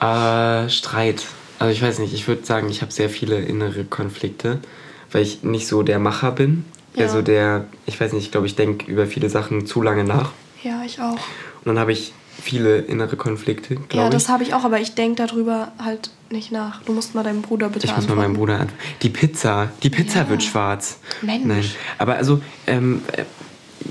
[0.00, 0.06] Mhm.
[0.06, 1.24] Äh, Streit.
[1.58, 4.60] Also ich weiß nicht, ich würde sagen, ich habe sehr viele innere Konflikte,
[5.12, 6.64] weil ich nicht so der Macher bin.
[6.94, 7.04] Ja.
[7.04, 10.32] Also der, ich weiß nicht, ich glaube, ich denke über viele Sachen zu lange nach.
[10.62, 11.12] Ja, ich auch.
[11.12, 14.94] Und dann habe ich viele innere Konflikte, glaube Ja, das habe ich auch, aber ich
[14.94, 16.82] denke darüber halt nicht nach.
[16.82, 18.82] Du musst mal deinen Bruder bitte Ich muss mal meinen Bruder antworten.
[19.02, 20.28] Die Pizza, die Pizza ja.
[20.28, 20.98] wird schwarz.
[21.22, 21.44] Mensch.
[21.44, 21.64] Nein,
[21.98, 23.02] aber also, ähm,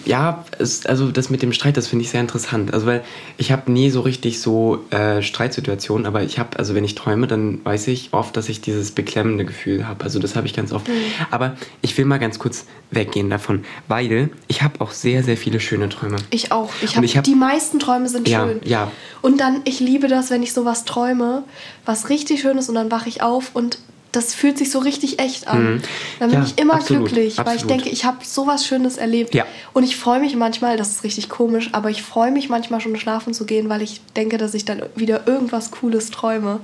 [0.05, 2.73] ja, es, also das mit dem Streit, das finde ich sehr interessant.
[2.73, 3.03] Also weil
[3.37, 7.27] ich habe nie so richtig so äh, Streitsituationen, aber ich habe, also wenn ich träume,
[7.27, 10.03] dann weiß ich oft, dass ich dieses beklemmende Gefühl habe.
[10.03, 10.87] Also das habe ich ganz oft.
[10.87, 10.93] Mhm.
[11.31, 15.59] Aber ich will mal ganz kurz weggehen davon, weil ich habe auch sehr, sehr viele
[15.59, 16.17] schöne Träume.
[16.29, 16.71] Ich auch.
[16.81, 18.61] Ich habe hab, die meisten Träume sind ja, schön.
[18.65, 18.91] Ja.
[19.21, 21.43] Und dann, ich liebe das, wenn ich sowas träume,
[21.85, 23.79] was richtig schön ist und dann wache ich auf und
[24.11, 25.75] das fühlt sich so richtig echt an.
[25.75, 25.81] Mhm.
[26.19, 27.47] Dann bin ja, ich immer absolut, glücklich, absolut.
[27.47, 29.35] weil ich denke, ich habe so was Schönes erlebt.
[29.35, 29.45] Ja.
[29.73, 32.95] Und ich freue mich manchmal, das ist richtig komisch, aber ich freue mich manchmal schon
[32.95, 36.59] schlafen zu gehen, weil ich denke, dass ich dann wieder irgendwas Cooles träume.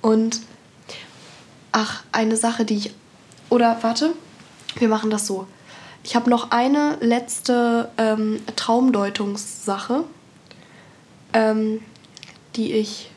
[0.00, 0.40] Und
[1.72, 2.94] ach, eine Sache, die ich.
[3.50, 4.12] Oder warte,
[4.78, 5.46] wir machen das so.
[6.02, 10.04] Ich habe noch eine letzte ähm, Traumdeutungssache,
[11.34, 11.80] ähm,
[12.56, 13.10] die ich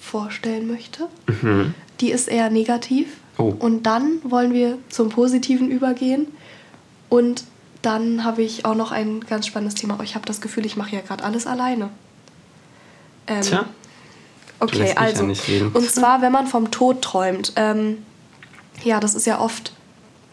[0.00, 1.08] vorstellen möchte.
[1.26, 3.16] Mhm die ist eher negativ.
[3.38, 3.54] Oh.
[3.58, 6.26] Und dann wollen wir zum Positiven übergehen.
[7.08, 7.44] Und
[7.80, 9.98] dann habe ich auch noch ein ganz spannendes Thema.
[10.02, 11.88] Ich habe das Gefühl, ich mache ja gerade alles alleine.
[13.26, 13.64] Ähm, Tja.
[14.58, 15.24] Okay, also.
[15.24, 17.52] Ja und zwar, wenn man vom Tod träumt.
[17.56, 17.98] Ähm,
[18.84, 19.72] ja, das ist ja oft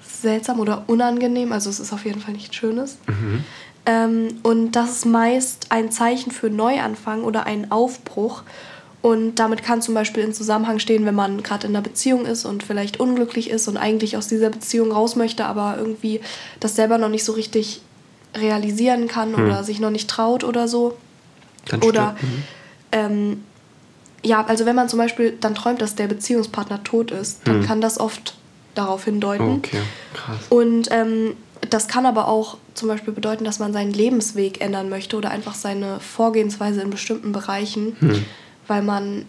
[0.02, 1.52] seltsam oder unangenehm.
[1.52, 2.98] Also es ist auf jeden Fall nichts Schönes.
[3.08, 3.44] Mhm.
[3.86, 8.44] Ähm, und das ist meist ein Zeichen für Neuanfang oder einen Aufbruch.
[9.02, 12.44] Und damit kann zum Beispiel in Zusammenhang stehen, wenn man gerade in einer Beziehung ist
[12.44, 16.20] und vielleicht unglücklich ist und eigentlich aus dieser Beziehung raus möchte, aber irgendwie
[16.60, 17.82] das selber noch nicht so richtig
[18.36, 19.46] realisieren kann hm.
[19.46, 20.98] oder sich noch nicht traut oder so.
[21.68, 22.44] Dann oder mhm.
[22.92, 23.44] ähm,
[24.22, 27.66] ja, also wenn man zum Beispiel dann träumt, dass der Beziehungspartner tot ist, dann hm.
[27.66, 28.36] kann das oft
[28.76, 29.60] darauf hindeuten.
[29.60, 29.82] Okay,
[30.14, 30.40] krass.
[30.50, 31.38] Und ähm,
[31.70, 35.54] das kann aber auch zum Beispiel bedeuten, dass man seinen Lebensweg ändern möchte oder einfach
[35.54, 37.96] seine Vorgehensweise in bestimmten Bereichen.
[38.00, 38.26] Hm
[38.70, 39.26] weil man,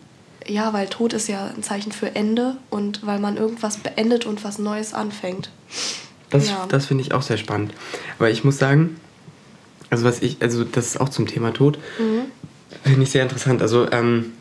[0.47, 4.45] ja, weil Tod ist ja ein Zeichen für Ende und weil man irgendwas beendet und
[4.45, 5.51] was Neues anfängt.
[6.31, 6.67] Das, ja.
[6.69, 7.75] das finde ich auch sehr spannend.
[8.19, 9.01] Aber ich muss sagen,
[9.89, 12.27] also was ich, also das ist auch zum Thema Tod, mhm.
[12.85, 13.63] finde ich sehr interessant.
[13.63, 14.33] Also ähm,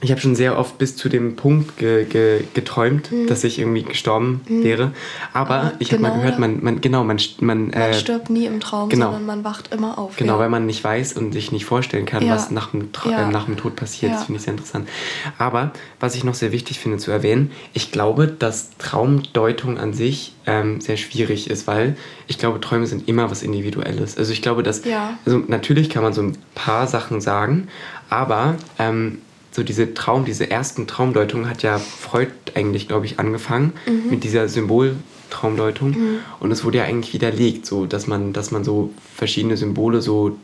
[0.00, 3.26] ich habe schon sehr oft bis zu dem Punkt ge, ge, geträumt, mhm.
[3.26, 4.62] dass ich irgendwie gestorben mhm.
[4.62, 4.92] wäre.
[5.32, 8.30] Aber, Aber ich genau, habe mal gehört, man, man genau, man, man, äh, man stirbt
[8.30, 9.06] nie im Traum, genau.
[9.06, 10.16] sondern man wacht immer auf.
[10.16, 10.38] Genau, ja.
[10.38, 12.34] weil man nicht weiß und sich nicht vorstellen kann, ja.
[12.34, 13.28] was nach dem, Tra ja.
[13.28, 14.12] äh, nach dem Tod passiert.
[14.12, 14.88] Das finde ich sehr interessant.
[15.36, 20.34] Aber was ich noch sehr wichtig finde zu erwähnen, ich glaube, dass Traumdeutung an sich
[20.46, 21.96] ähm, sehr schwierig ist, weil
[22.28, 24.16] ich glaube, Träume sind immer was Individuelles.
[24.16, 24.82] Also ich glaube, dass
[25.24, 27.68] also natürlich kann man so ein paar Sachen sagen,
[28.08, 29.18] aber ähm,
[29.50, 34.10] so diese Traum, diese ersten Traumdeutungen hat ja Freud eigentlich, glaube ich, angefangen mhm.
[34.10, 35.90] mit dieser Symboltraumdeutung.
[35.90, 36.18] Mhm.
[36.40, 40.36] Und es wurde ja eigentlich widerlegt, so dass man, dass man so verschiedene Symbole so,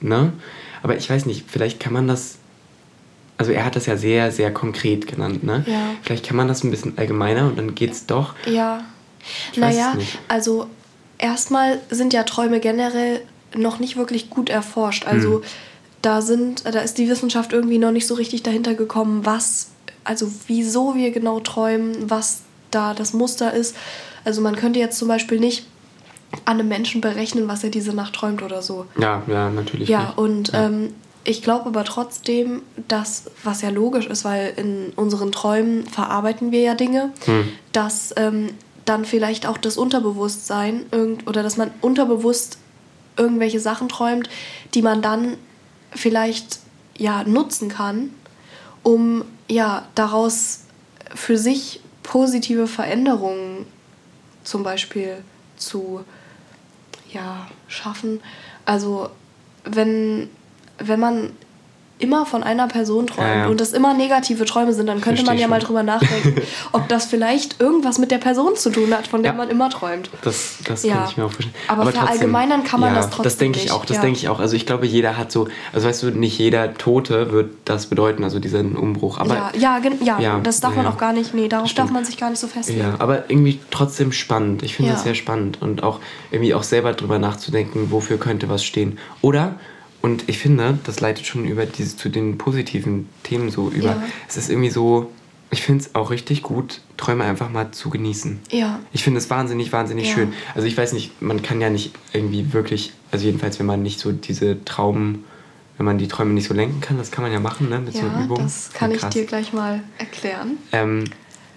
[0.00, 0.32] ne?
[0.82, 2.36] Aber ich weiß nicht, vielleicht kann man das.
[3.36, 5.64] Also er hat das ja sehr, sehr konkret genannt, ne?
[5.66, 5.90] Ja.
[6.02, 8.34] Vielleicht kann man das ein bisschen allgemeiner und dann geht's doch.
[8.46, 8.84] Ja.
[9.56, 10.66] naja, also
[11.18, 13.20] erstmal sind ja Träume generell
[13.56, 15.06] noch nicht wirklich gut erforscht.
[15.06, 15.42] Also hm
[16.02, 19.68] da sind, da ist die Wissenschaft irgendwie noch nicht so richtig dahinter gekommen, was,
[20.04, 23.76] also wieso wir genau träumen, was da das Muster ist.
[24.24, 25.66] Also man könnte jetzt zum Beispiel nicht
[26.44, 28.86] an einem Menschen berechnen, was er diese Nacht träumt oder so.
[29.00, 29.88] Ja, ja, natürlich.
[29.88, 30.18] Ja, nicht.
[30.18, 30.66] und ja.
[30.66, 36.52] Ähm, ich glaube aber trotzdem, dass, was ja logisch ist, weil in unseren Träumen verarbeiten
[36.52, 37.48] wir ja Dinge, hm.
[37.72, 38.50] dass ähm,
[38.86, 42.56] dann vielleicht auch das Unterbewusstsein irgend, oder dass man unterbewusst
[43.18, 44.30] irgendwelche Sachen träumt,
[44.74, 45.36] die man dann
[45.94, 46.60] vielleicht
[46.96, 48.10] ja nutzen kann,
[48.82, 50.64] um ja daraus
[51.14, 53.66] für sich positive Veränderungen
[54.44, 55.22] zum Beispiel
[55.56, 56.04] zu
[57.12, 58.20] ja, schaffen.
[58.64, 59.10] Also
[59.64, 60.30] wenn,
[60.78, 61.36] wenn man
[61.98, 63.46] immer von einer Person träumt ja, ja.
[63.48, 65.50] und das immer negative Träume sind, dann könnte Versteh man ja schon.
[65.50, 66.40] mal drüber nachdenken,
[66.72, 69.38] ob das vielleicht irgendwas mit der Person zu tun hat, von der ja.
[69.38, 70.10] man immer träumt.
[70.22, 71.54] Das, das kann ich mir auch vorstellen.
[71.66, 74.40] Aber, Aber verallgemeinern kann man das trotzdem Das denke ich auch, das denke ich auch.
[74.40, 78.24] Also ich glaube, jeder hat so, also weißt du, nicht jeder Tote wird das bedeuten,
[78.24, 79.18] also diesen Umbruch.
[79.18, 82.16] Aber ja, ja, ja, das darf man auch gar nicht, nee, darauf darf man sich
[82.16, 82.80] gar nicht so festlegen.
[82.80, 84.62] Ja, aber irgendwie trotzdem spannend.
[84.62, 88.64] Ich finde das sehr spannend und auch irgendwie auch selber drüber nachzudenken, wofür könnte was
[88.64, 88.98] stehen.
[89.20, 89.56] Oder
[90.02, 93.88] und ich finde, das leitet schon über diese, zu den positiven Themen so über.
[93.88, 94.02] Ja.
[94.28, 95.10] Es ist irgendwie so,
[95.50, 98.38] ich finde es auch richtig gut, Träume einfach mal zu genießen.
[98.50, 98.80] Ja.
[98.92, 100.14] Ich finde es wahnsinnig, wahnsinnig Ja.
[100.14, 100.32] schön.
[100.54, 103.98] Also ich weiß nicht, man kann ja nicht irgendwie wirklich, also jedenfalls, wenn man nicht
[103.98, 105.24] so diese Traumen,
[105.76, 107.94] wenn man die Träume nicht so lenken kann, das kann man ja machen, ne, mit
[107.94, 108.42] so Ja, Übungen.
[108.42, 110.58] das kann ich dir gleich mal erklären.
[110.72, 111.04] Ähm,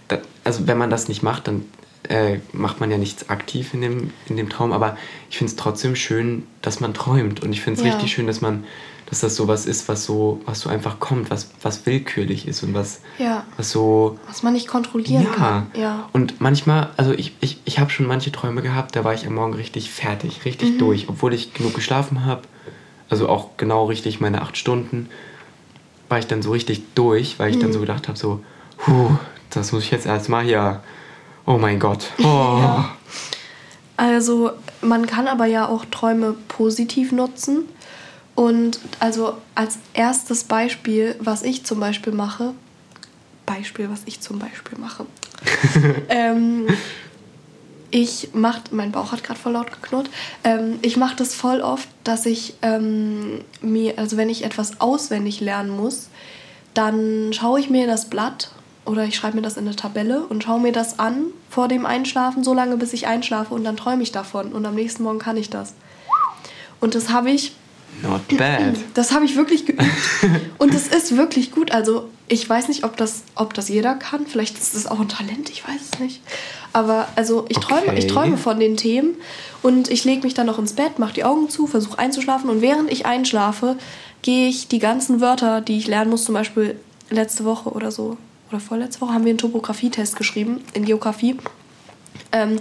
[0.07, 1.65] da, also wenn man das nicht macht, dann
[2.11, 4.97] äh, macht man ja nichts aktiv in dem, in dem Traum, aber
[5.29, 7.91] ich finde es trotzdem schön, dass man träumt und ich finde es Ja.
[7.91, 8.65] richtig schön, dass man,
[9.09, 12.73] dass das sowas ist, was so, was so einfach kommt, was, was willkürlich ist und
[12.73, 13.45] was, Ja.
[13.57, 15.29] was so Was man nicht kontrollieren ja.
[15.31, 15.71] kann.
[15.73, 16.09] Ja.
[16.13, 19.35] Und manchmal, also ich, ich, ich habe schon manche Träume gehabt, da war ich am
[19.35, 20.43] Morgen richtig fertig, Mhm.
[20.43, 22.41] richtig durch, obwohl ich genug geschlafen habe.
[23.09, 25.09] Also auch genau richtig meine acht Stunden,
[26.09, 27.83] war ich dann so richtig durch, weil ich dann so Mhm.
[27.83, 28.41] gedacht habe, so,
[28.77, 29.11] puh,
[29.49, 30.81] das muss ich jetzt erstmal hier,
[31.45, 32.11] oh mein Gott.
[32.19, 32.23] Oh.
[32.23, 32.95] Ja.
[33.97, 34.51] Also
[34.81, 37.67] man kann aber ja auch Träume positiv nutzen.
[38.33, 42.53] Und also als erstes Beispiel, was ich zum Beispiel mache,
[43.45, 45.05] Beispiel, was ich zum Beispiel mache.
[46.09, 46.67] ähm,
[47.91, 50.09] ich mache, mein Bauch hat gerade voll laut geknurrt.
[50.43, 55.41] Ähm, ich mache das voll oft, dass ich ähm, mir, also wenn ich etwas auswendig
[55.41, 56.09] lernen muss,
[56.73, 58.51] dann schaue ich mir das Blatt
[58.85, 61.85] oder ich schreibe mir das in eine Tabelle und schaue mir das an vor dem
[61.85, 65.19] Einschlafen, so lange bis ich einschlafe und dann träume ich davon und am nächsten Morgen
[65.19, 65.73] kann ich das.
[66.79, 67.53] Und das habe ich
[68.01, 68.75] Not bad.
[68.93, 69.83] das habe ich wirklich geübt.
[70.57, 71.71] Und es ist wirklich gut.
[71.71, 74.25] Also ich weiß nicht, ob das, ob das jeder kann.
[74.25, 76.21] Vielleicht ist es auch ein Talent, ich weiß es nicht.
[76.71, 78.07] Aber also ich träume, ich Okay.
[78.07, 79.15] träume von den Themen
[79.61, 82.49] und ich lege mich dann noch ins Bett, mache die Augen zu, versuche einzuschlafen.
[82.49, 83.75] Und während ich einschlafe,
[84.21, 88.17] gehe ich die ganzen Wörter, die ich lernen muss, zum Beispiel letzte Woche oder so,
[88.51, 91.37] oder vorletzte Woche haben wir einen Topografietest geschrieben in Geografie.
[92.31, 92.59] Ähm,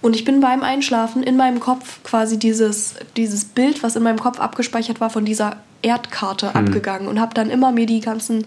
[0.00, 4.18] und ich bin beim Einschlafen in meinem Kopf quasi dieses, dieses Bild, was in meinem
[4.18, 8.46] Kopf abgespeichert war, von dieser Erdkarte abgegangen und habe dann immer mir die ganzen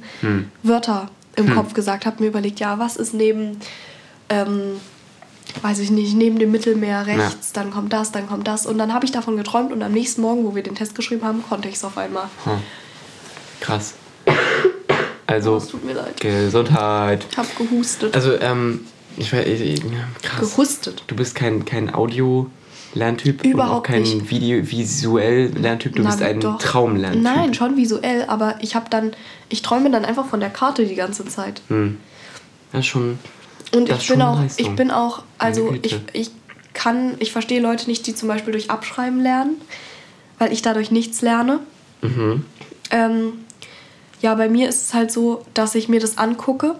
[0.63, 3.59] Wörter im Kopf gesagt, habe mir überlegt, ja, was ist neben,
[4.29, 4.79] ähm,
[5.61, 8.65] weiß ich nicht, neben dem Mittelmeer rechts, dann kommt das, dann kommt das.
[8.65, 11.25] Und dann habe ich davon geträumt und am nächsten Morgen, wo wir den Test geschrieben
[11.25, 12.29] haben, konnte ich es auf einmal.
[12.45, 12.59] Hm.
[13.59, 13.95] Krass.
[15.27, 16.19] Also, Oh, es tut mir leid.
[16.19, 17.25] Gesundheit.
[17.31, 18.13] Ich habe gehustet.
[18.15, 18.81] Also, ähm,
[19.17, 19.85] ich weiß, ich- ja,
[20.21, 20.51] krass.
[20.51, 21.03] Gehustet.
[21.07, 24.29] Du bist kein, kein Audio-Lerntyp und auch Überhaupt kein nicht.
[24.29, 25.95] Video visuell Lerntyp.
[25.95, 26.57] Du Na, bist ein doch.
[26.59, 27.21] Traumlerntyp.
[27.23, 29.13] Nein, schon visuell, aber ich habe dann,
[29.49, 31.61] ich träume dann einfach von der Karte die ganze Zeit.
[31.69, 31.97] Hm.
[32.71, 33.17] Das ist schon.
[33.73, 34.65] Und das ich bin auch, Leistung.
[34.69, 36.29] ich bin auch, also ich, ich
[36.73, 39.55] kann, ich verstehe Leute nicht, die zum Beispiel durch Abschreiben lernen,
[40.39, 41.59] weil ich dadurch nichts lerne.
[42.01, 42.45] Mhm.
[42.91, 43.33] Ähm,
[44.21, 46.75] ja, bei mir ist es halt so, dass ich mir das angucke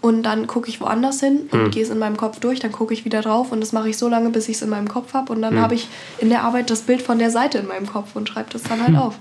[0.00, 1.70] und dann gucke ich woanders hin und Hm.
[1.70, 3.96] gehe es in meinem Kopf durch, dann gucke ich wieder drauf und das mache ich
[3.96, 5.62] so lange, bis ich es in meinem Kopf habe und dann Hm.
[5.62, 8.50] habe ich in der Arbeit das Bild von der Seite in meinem Kopf und schreibe
[8.52, 8.96] das dann Hm.
[8.96, 9.14] halt auf.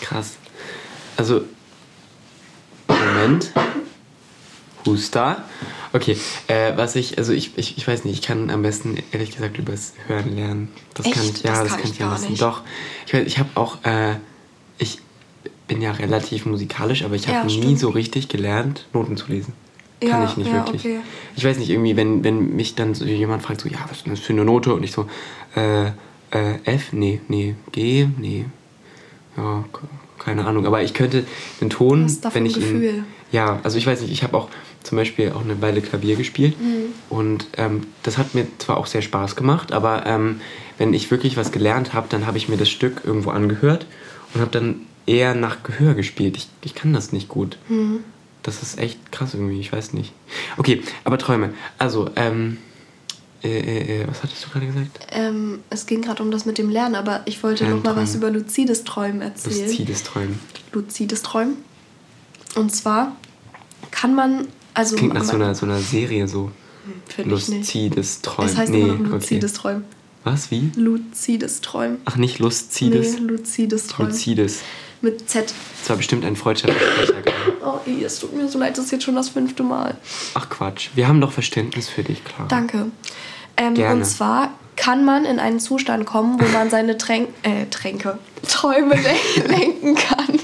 [0.00, 0.36] Krass.
[1.16, 1.42] Also,
[2.88, 3.52] Moment.
[4.86, 5.44] Huster.
[5.92, 6.16] Okay,
[6.48, 9.58] äh, was ich, also ich, ich, ich weiß nicht, ich kann am besten ehrlich gesagt
[9.58, 10.68] übers Hören lernen.
[10.94, 11.14] Das Echt?
[11.16, 12.30] kann ich, ja, Das das, kann ich ich wissen.
[12.30, 12.42] nicht.
[12.42, 12.62] Doch.
[13.06, 14.16] Ich, ich habe auch, äh,
[14.78, 15.00] ich
[15.66, 17.78] bin ja relativ musikalisch, aber ich habe Ja, nie stimmt.
[17.80, 19.52] so richtig gelernt, Noten zu lesen.
[20.00, 20.82] Kann Ja, ich nicht ja, wirklich.
[20.84, 20.98] okay.
[21.36, 24.06] Ich weiß nicht, irgendwie, wenn, wenn mich dann so jemand fragt, so, ja, was ist
[24.06, 24.72] denn das für eine Note?
[24.74, 25.06] Und ich so,
[25.56, 25.86] äh,
[26.30, 26.92] äh, F?
[26.92, 28.06] Nee, nee, G?
[28.18, 28.44] Nee.
[29.36, 29.64] Ja,
[30.18, 30.66] keine Ahnung.
[30.66, 31.24] Aber ich könnte
[31.60, 32.84] den Ton, davon wenn ich Gefühl.
[32.84, 33.04] ihn.
[33.32, 34.48] Ja, also ich weiß nicht, ich habe auch
[34.82, 36.58] zum Beispiel auch eine Weile Klavier gespielt.
[36.60, 36.92] Mhm.
[37.10, 40.40] Und ähm, das hat mir zwar auch sehr Spaß gemacht, aber ähm,
[40.78, 43.86] wenn ich wirklich was gelernt habe, dann habe ich mir das Stück irgendwo angehört
[44.32, 46.36] und habe dann eher nach Gehör gespielt.
[46.36, 47.56] Ich, ich kann das nicht gut.
[47.68, 48.00] Mhm.
[48.42, 50.12] Das ist echt krass irgendwie, ich weiß nicht.
[50.56, 51.52] Okay, aber Träume.
[51.78, 52.58] Also, ähm,
[53.42, 55.06] äh, äh, äh, was hattest du gerade gesagt?
[55.10, 58.14] Ähm, es ging gerade um das mit dem Lernen, aber ich wollte noch mal was
[58.14, 59.68] über luzides Träumen erzählen.
[59.68, 60.38] Luzides Träumen.
[60.72, 61.56] luzides Träumen.
[62.54, 63.16] Und zwar
[63.90, 66.50] kann man, also Klingt nach so einer, so einer Serie so.
[67.06, 67.30] Finde.
[67.30, 68.50] Luzides Träumen.
[68.50, 69.60] Es heißt nee, immer noch luzides okay.
[69.60, 69.84] Träumen.
[70.24, 70.70] Was, wie?
[70.74, 71.98] Luzides Träumen.
[72.06, 73.14] Ach, nicht Luzides?
[73.14, 74.12] Nee, luzides Träumen.
[74.12, 74.60] Luzides.
[75.00, 75.52] Mit Z.
[75.80, 77.22] Das war bestimmt ein freudscher Versprecher.
[77.22, 77.36] gerade.
[77.64, 79.96] Oh, ey, es tut mir so leid, das ist jetzt schon das fünfte Mal.
[80.34, 80.88] Ach Quatsch.
[80.94, 82.46] Wir haben doch Verständnis für dich, klar.
[82.48, 82.86] Danke.
[83.56, 83.94] Ähm, Gerne.
[84.00, 88.94] und zwar kann man in einen Zustand kommen, wo man seine Tränk äh, Tränke, Träume
[89.36, 90.38] len- lenken kann.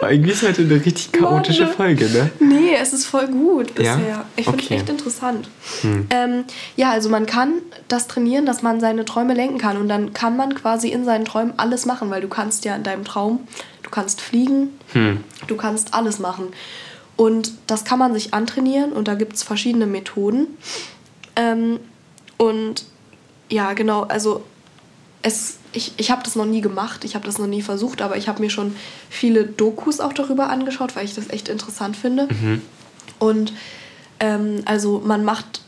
[0.00, 1.72] Aber irgendwie ist heute eine richtig chaotische Mann.
[1.72, 2.30] Folge, ne?
[2.40, 3.96] Nee, es ist voll gut Ja?
[3.96, 4.24] bisher.
[4.36, 4.74] Ich finde es Okay.
[4.76, 5.48] echt interessant.
[5.82, 6.06] Hm.
[6.10, 6.44] Ähm,
[6.76, 7.54] ja, also man kann
[7.88, 9.76] das trainieren, dass man seine Träume lenken kann.
[9.76, 12.82] Und dann kann man quasi in seinen Träumen alles machen, weil du kannst ja in
[12.82, 13.40] deinem Traum,
[13.82, 15.24] du kannst fliegen, Hm.
[15.46, 16.48] du kannst alles machen.
[17.16, 20.46] Und das kann man sich antrainieren und da gibt es verschiedene Methoden.
[21.34, 21.80] Ähm,
[22.36, 22.84] und
[23.50, 24.44] ja, genau, also
[25.22, 28.16] es, ich, ich habe das noch nie gemacht, ich habe das noch nie versucht, aber
[28.16, 28.74] ich habe mir schon
[29.10, 32.28] viele Dokus auch darüber angeschaut, weil ich das echt interessant finde.
[32.30, 32.62] Mhm.
[33.18, 33.52] Und
[34.20, 35.60] ähm, also man macht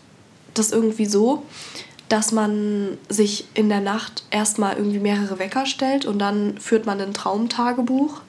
[0.55, 1.45] das irgendwie so,
[2.09, 7.01] dass man sich in der Nacht erstmal irgendwie mehrere Wecker stellt und dann führt man
[7.01, 8.21] ein Traumtagebuch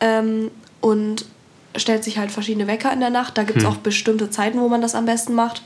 [0.00, 0.50] ähm,
[0.80, 1.24] und
[1.76, 3.38] stellt sich halt verschiedene Wecker in der Nacht.
[3.38, 3.72] Da gibt es Hm.
[3.72, 5.62] auch bestimmte Zeiten, wo man das am besten macht.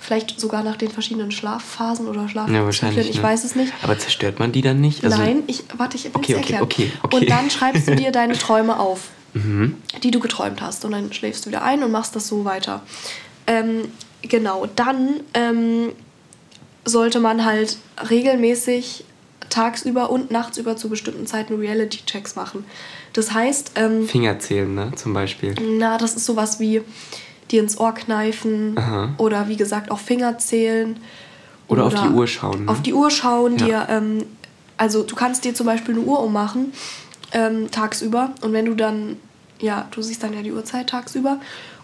[0.00, 3.10] Vielleicht sogar nach den verschiedenen Schlafphasen oder Ja, Schlafzyklen, wahrscheinlich.
[3.10, 3.22] ich ne?
[3.22, 3.72] weiß es nicht.
[3.82, 5.04] Aber zerstört man die dann nicht?
[5.04, 6.62] Also, Nein, ich warte, ich will Okay, es okay, erklären.
[6.62, 7.16] okay, okay.
[7.16, 9.76] Und dann schreibst du dir deine Träume auf, Mhm.
[10.02, 10.84] die du geträumt hast.
[10.84, 12.82] Und dann schläfst du wieder ein und machst das so weiter.
[13.46, 13.88] Ähm,
[14.22, 15.92] genau, dann ähm,
[16.84, 17.78] sollte man halt
[18.10, 19.04] regelmäßig
[19.50, 22.64] tagsüber und nachtsüber zu bestimmten Zeiten Reality-Checks machen.
[23.12, 24.92] Das heißt, ähm, Finger zählen, ne?
[24.96, 25.54] Zum Beispiel.
[25.78, 26.80] na, das ist sowas wie
[27.52, 29.10] dir ins Ohr kneifen Aha.
[29.18, 30.96] oder wie gesagt auch Finger zählen.
[31.68, 32.70] Oder auf die Uhr schauen, ne?
[32.70, 33.66] Auf die Uhr schauen, Ja.
[33.66, 34.24] dir, ähm,
[34.76, 36.72] also du kannst dir zum Beispiel eine Uhr ummachen
[37.32, 39.16] ähm, tagsüber und wenn du dann,
[39.60, 41.38] ja, du siehst dann ja die Uhrzeit tagsüber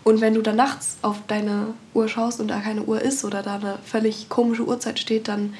[0.04, 3.42] und wenn du dann nachts auf deine Uhr schaust und da keine Uhr ist oder
[3.42, 5.54] da eine völlig komische Uhrzeit steht, dann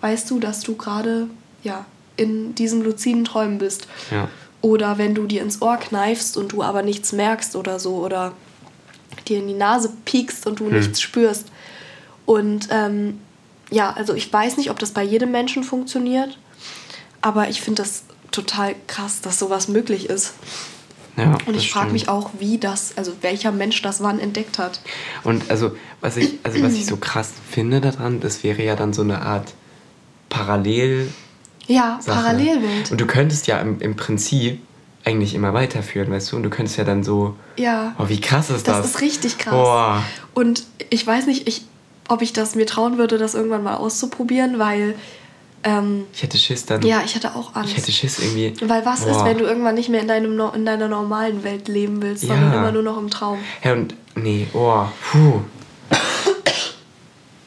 [0.00, 1.28] weißt du, dass du gerade,
[1.62, 3.88] ja, in diesen luziden Träumen bist.
[4.10, 4.28] Ja.
[4.60, 7.96] Oder wenn du dir ins Ohr kneifst und du aber nichts merkst oder so.
[7.96, 8.32] Oder
[9.28, 11.46] dir in die Nase piekst und du nichts spürst.
[12.26, 13.20] Und ähm,
[13.70, 16.38] ja, also ich weiß nicht, ob das bei jedem Menschen funktioniert.
[17.20, 20.34] Aber ich finde das total krass, dass sowas möglich ist.
[21.16, 24.80] Ja, Und ich frage mich auch, wie das, also welcher Mensch das wann entdeckt hat.
[25.22, 28.92] Und also, was ich, also was ich so krass finde daran, das wäre ja dann
[28.92, 29.54] so eine Art
[30.28, 31.12] Parallel.
[31.66, 32.20] Ja, Sache.
[32.20, 32.90] Parallelwelt.
[32.90, 34.60] Und du könntest ja im, im Prinzip
[35.04, 36.36] eigentlich immer weiterführen, weißt du?
[36.36, 37.36] Und du könntest ja dann so.
[37.56, 37.94] Ja.
[37.98, 38.78] Oh, wie krass ist das?
[38.78, 39.52] Das ist richtig krass.
[39.54, 40.02] Boah.
[40.34, 41.62] Und ich weiß nicht, ich,
[42.08, 44.94] ob ich das mir trauen würde, das irgendwann mal auszuprobieren, weil
[45.62, 46.82] ähm, Ich hätte Schiss dann.
[46.82, 47.70] ja, ich hatte auch Angst.
[47.72, 48.54] Ich hätte Schiss irgendwie.
[48.68, 49.24] Weil was ist, Boah.
[49.26, 52.30] wenn du irgendwann nicht mehr in, deinem, in deiner normalen Welt leben willst, Ja.
[52.34, 53.38] sondern immer nur noch im Traum?
[53.62, 53.94] Ja, und.
[54.16, 55.40] Nee, oh, puh.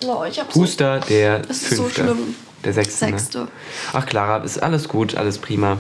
[0.05, 2.03] Oh, ich hab so Huster, der Das ist so fünfte.
[2.03, 2.35] schlimm.
[2.63, 3.05] Der sechste.
[3.05, 3.37] Sechste.
[3.39, 3.47] Ne?
[3.93, 5.77] Ach, Clara, ist alles gut, alles prima.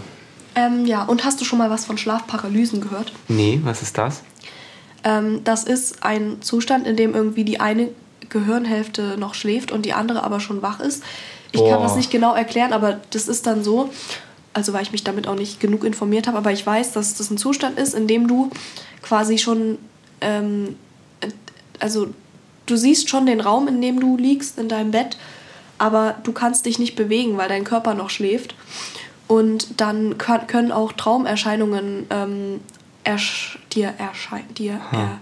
[0.57, 3.13] Ähm, ja, und hast du schon mal was von Schlafparalysen gehört?
[3.27, 4.23] Nee, was ist das?
[5.03, 7.89] Ähm, das ist ein Zustand, in dem irgendwie die eine
[8.29, 11.03] Gehirnhälfte noch schläft und die andere aber schon wach ist.
[11.51, 11.83] Ich kann Boah.
[11.83, 13.91] das nicht genau erklären, aber das ist dann so,
[14.53, 17.29] also weil ich mich damit auch nicht genug informiert habe, aber ich weiß, dass das
[17.29, 18.49] ein Zustand ist, in dem du
[19.03, 19.77] quasi schon,
[20.21, 20.75] ähm,
[21.21, 21.27] äh,
[21.79, 22.07] also
[22.65, 25.17] du siehst schon den Raum, in dem du liegst, in deinem Bett,
[25.77, 28.55] aber du kannst dich nicht bewegen, weil dein Körper noch schläft.
[29.27, 32.59] Und dann kann, können auch Traumerscheinungen ähm,
[33.03, 34.53] ersch dir erscheinen.
[34.53, 35.19] Dir er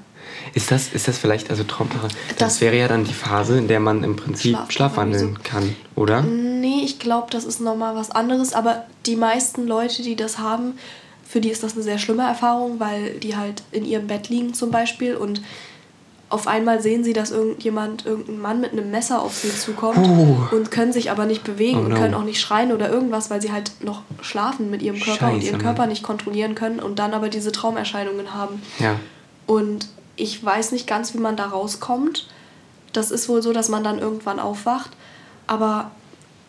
[0.54, 3.68] Ist das, ist das vielleicht, also Traumpara, das, Das- wäre ja dann die Phase, in
[3.68, 6.22] der man im Prinzip schlafwandeln kann, oder?
[6.22, 8.54] Nee, ich glaube, das ist nochmal was anderes.
[8.54, 10.78] Aber die meisten Leute, die das haben,
[11.28, 14.54] für die ist das eine sehr schlimme Erfahrung, weil die halt in ihrem Bett liegen
[14.54, 15.42] zum Beispiel und
[16.30, 20.56] auf einmal sehen sie, dass irgendjemand, irgendein Mann mit einem Messer auf sie zukommt Puh.
[20.56, 21.96] und können sich aber nicht bewegen Oh und no.
[21.96, 25.36] können auch nicht schreien oder irgendwas, weil sie halt noch schlafen mit ihrem Körper und
[25.36, 25.62] Scheiße, ihren Mann.
[25.62, 28.62] Körper nicht kontrollieren können und dann aber diese Traumerscheinungen haben.
[28.80, 28.96] Ja.
[29.46, 32.28] Und ich weiß nicht ganz, wie man da rauskommt.
[32.92, 34.92] Das ist wohl so, dass man dann irgendwann aufwacht.
[35.46, 35.92] Aber,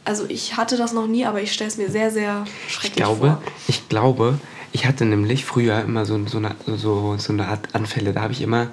[0.05, 2.95] also ich hatte das noch nie, aber ich stelle es mir sehr, sehr Ich schrecklich
[2.95, 3.43] glaube, vor.
[3.69, 4.39] ich glaube,
[4.73, 8.13] ich hatte nämlich früher immer so, so, eine, so, so eine Art Anfälle.
[8.15, 8.69] Da habe ich immer,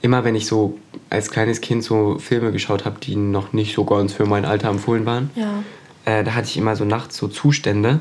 [0.00, 0.78] immer wenn ich so
[1.10, 4.68] als kleines Kind so Filme geschaut habe, die noch nicht so ganz für mein Alter
[4.68, 5.62] empfohlen waren, Ja.
[6.04, 8.00] äh, da hatte ich immer so nachts so Zustände.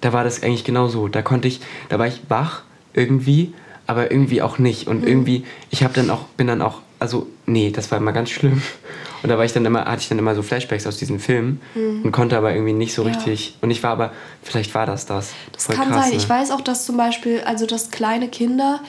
[0.00, 1.08] Da war das eigentlich genau so.
[1.08, 2.62] Da konnte ich, da war ich wach
[2.94, 3.52] irgendwie,
[3.86, 4.86] aber irgendwie auch nicht.
[4.86, 8.30] Und irgendwie, ich habe dann auch, bin dann auch, also nee, das war immer ganz
[8.30, 8.62] schlimm.
[9.22, 11.58] Und da war ich dann immer, hatte ich dann immer so Flashbacks aus diesen Filmen
[11.74, 13.08] und konnte aber irgendwie nicht so Ja.
[13.08, 13.56] richtig.
[13.62, 15.32] Und ich war aber, vielleicht war das das.
[15.52, 16.10] Das Voll kann krass, sein.
[16.10, 16.16] ne?
[16.18, 18.80] Ich weiß auch, dass zum Beispiel, also dass kleine Kinder,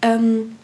[0.00, 0.56] ähm,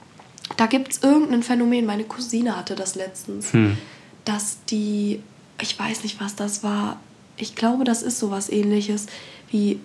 [0.60, 3.78] da gibt es irgendein Phänomen, meine Cousine hatte das letztens, Hm.
[4.26, 5.22] dass die,
[5.58, 7.00] ich weiß nicht, was das war,
[7.38, 9.06] ich glaube, das ist sowas ähnliches
[9.50, 9.80] wie,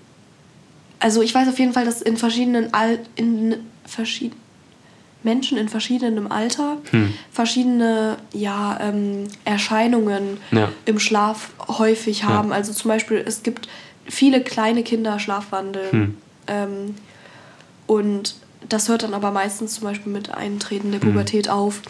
[0.99, 4.33] also ich weiß auf jeden Fall, dass in verschiedenen, Al in verschied
[5.23, 7.13] Menschen in verschiedenem Alter Hm.
[7.31, 10.73] verschiedene ja, ähm, Erscheinungen Ja.
[10.83, 12.27] im Schlaf häufig Ja.
[12.27, 12.51] haben.
[12.51, 13.69] Also zum Beispiel, es gibt
[14.07, 15.91] viele kleine Kinder schlafwandeln.
[15.91, 16.17] Hm.
[16.47, 16.95] Ähm,
[17.87, 18.35] und
[18.69, 21.09] das hört dann aber meistens zum Beispiel mit Eintreten der Hm.
[21.09, 21.81] Pubertät auf.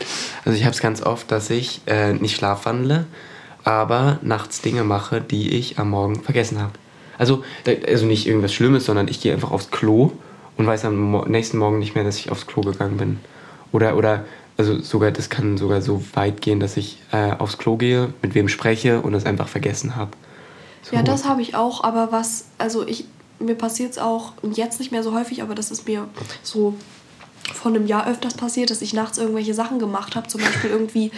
[0.44, 3.06] Also ich habe es ganz oft, dass ich äh, nicht schlafwandle,
[3.64, 6.74] aber nachts Dinge mache, die ich am Morgen vergessen habe.
[7.18, 7.44] Also,
[7.88, 10.12] also nicht irgendwas Schlimmes, sondern ich gehe einfach aufs Klo
[10.58, 13.20] und weiß am nächsten Morgen nicht mehr, dass ich aufs Klo gegangen bin.
[13.72, 14.26] Oder, oder
[14.58, 18.36] also sogar, das kann sogar so weit gehen, dass ich äh, aufs Klo gehe, mit
[18.36, 20.12] wem spreche und es einfach vergessen habe.
[20.82, 20.96] So.
[20.96, 23.06] Ja, das habe ich auch, aber was, also ich,
[23.40, 26.08] mir passiert es auch jetzt nicht mehr so häufig, aber das ist mir
[26.44, 26.76] so
[27.54, 30.28] von einem Jahr öfters passiert, dass ich nachts irgendwelche Sachen gemacht habe.
[30.28, 31.12] Zum Beispiel irgendwie,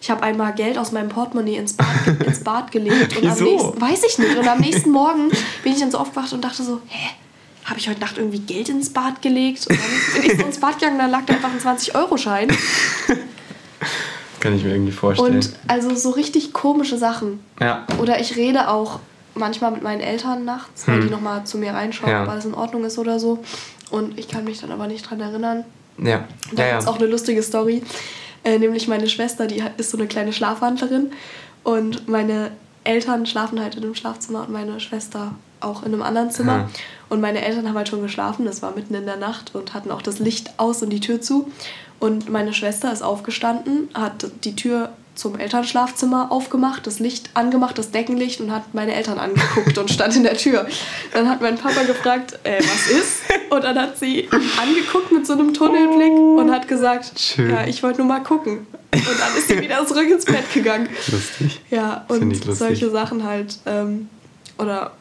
[0.00, 1.86] ich habe einmal Geld aus meinem Portemonnaie ins Bad,
[2.26, 3.16] ins Bad gelegt.
[3.16, 3.44] Und Wieso?
[3.44, 4.36] am nächsten, weiß ich nicht.
[4.36, 5.30] Und am nächsten Morgen
[5.62, 7.10] bin ich dann so aufgewacht und dachte so, hä?
[7.64, 9.66] Habe ich heute Nacht irgendwie Geld ins Bad gelegt?
[9.68, 12.48] Und dann bin ich so ins Bad gegangen, dann lag da einfach ein 20-Euro-Schein.
[14.40, 15.34] Kann ich mir irgendwie vorstellen.
[15.34, 17.40] Und also so richtig komische Sachen.
[17.60, 17.86] Ja.
[18.00, 18.98] Oder ich rede auch
[19.34, 21.02] manchmal mit meinen Eltern nachts, weil hm.
[21.02, 22.22] die nochmal zu mir reinschauen, ja.
[22.22, 23.38] ob alles in Ordnung ist oder so.
[23.90, 25.64] Und ich kann mich dann aber nicht dran erinnern.
[25.98, 26.24] Ja.
[26.52, 26.90] Da ja, gibt es ja.
[26.90, 27.82] auch eine lustige Story.
[28.44, 31.12] Äh, nämlich meine Schwester, die ist so eine kleine Schlafwandlerin.
[31.62, 32.52] Und meine
[32.84, 36.52] Eltern schlafen halt in einem Schlafzimmer und meine Schwester auch in einem anderen Zimmer.
[36.52, 36.70] Ja.
[37.08, 39.90] Und meine Eltern haben halt schon geschlafen, das war mitten in der Nacht und hatten
[39.90, 41.50] auch das Licht aus und die Tür zu.
[41.98, 47.90] Und meine Schwester ist aufgestanden, hat die Tür zum Elternschlafzimmer aufgemacht, das Licht angemacht, das
[47.90, 50.66] Deckenlicht und hat meine Eltern angeguckt und stand in der Tür.
[51.12, 53.20] Dann hat mein Papa gefragt, äh, was ist?
[53.50, 57.50] Und dann hat sie angeguckt mit so einem Tunnelblick und hat gesagt, Schön.
[57.50, 58.66] ja, ich wollte nur mal gucken.
[58.92, 60.88] Und dann ist sie wieder zurück ins Bett gegangen.
[61.10, 61.60] Lustig.
[61.68, 62.54] Ja, und lustig.
[62.54, 63.58] solche Sachen halt.
[63.66, 64.08] Ähm,
[64.56, 64.92] oder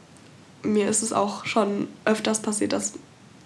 [0.64, 2.94] mir ist es auch schon öfters passiert, dass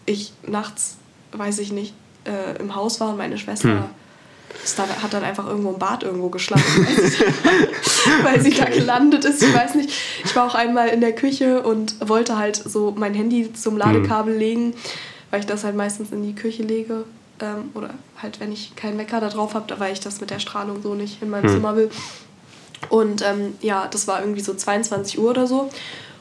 [0.07, 0.97] ich nachts,
[1.33, 1.93] weiß ich nicht,
[2.23, 3.83] äh, im Haus war und meine Schwester hm
[4.77, 6.87] dann, hat dann einfach irgendwo im Bad irgendwo geschlafen,
[8.23, 8.61] weil sie, okay.
[8.65, 9.43] da gelandet ist.
[9.43, 9.91] Ich weiß nicht.
[10.23, 14.33] Ich war auch einmal in der Küche und wollte halt so mein Handy zum Ladekabel
[14.33, 14.39] mhm.
[14.39, 14.73] legen,
[15.31, 17.05] weil ich das halt meistens in die Küche lege.
[17.39, 17.91] Ähm, oder
[18.21, 20.93] halt, wenn ich keinen Wecker da drauf habe, weil ich das mit der Strahlung so
[20.93, 21.55] nicht in meinem mhm.
[21.55, 21.89] Zimmer will.
[22.89, 25.69] Und ähm, ja, das war irgendwie so 22 Uhr oder so.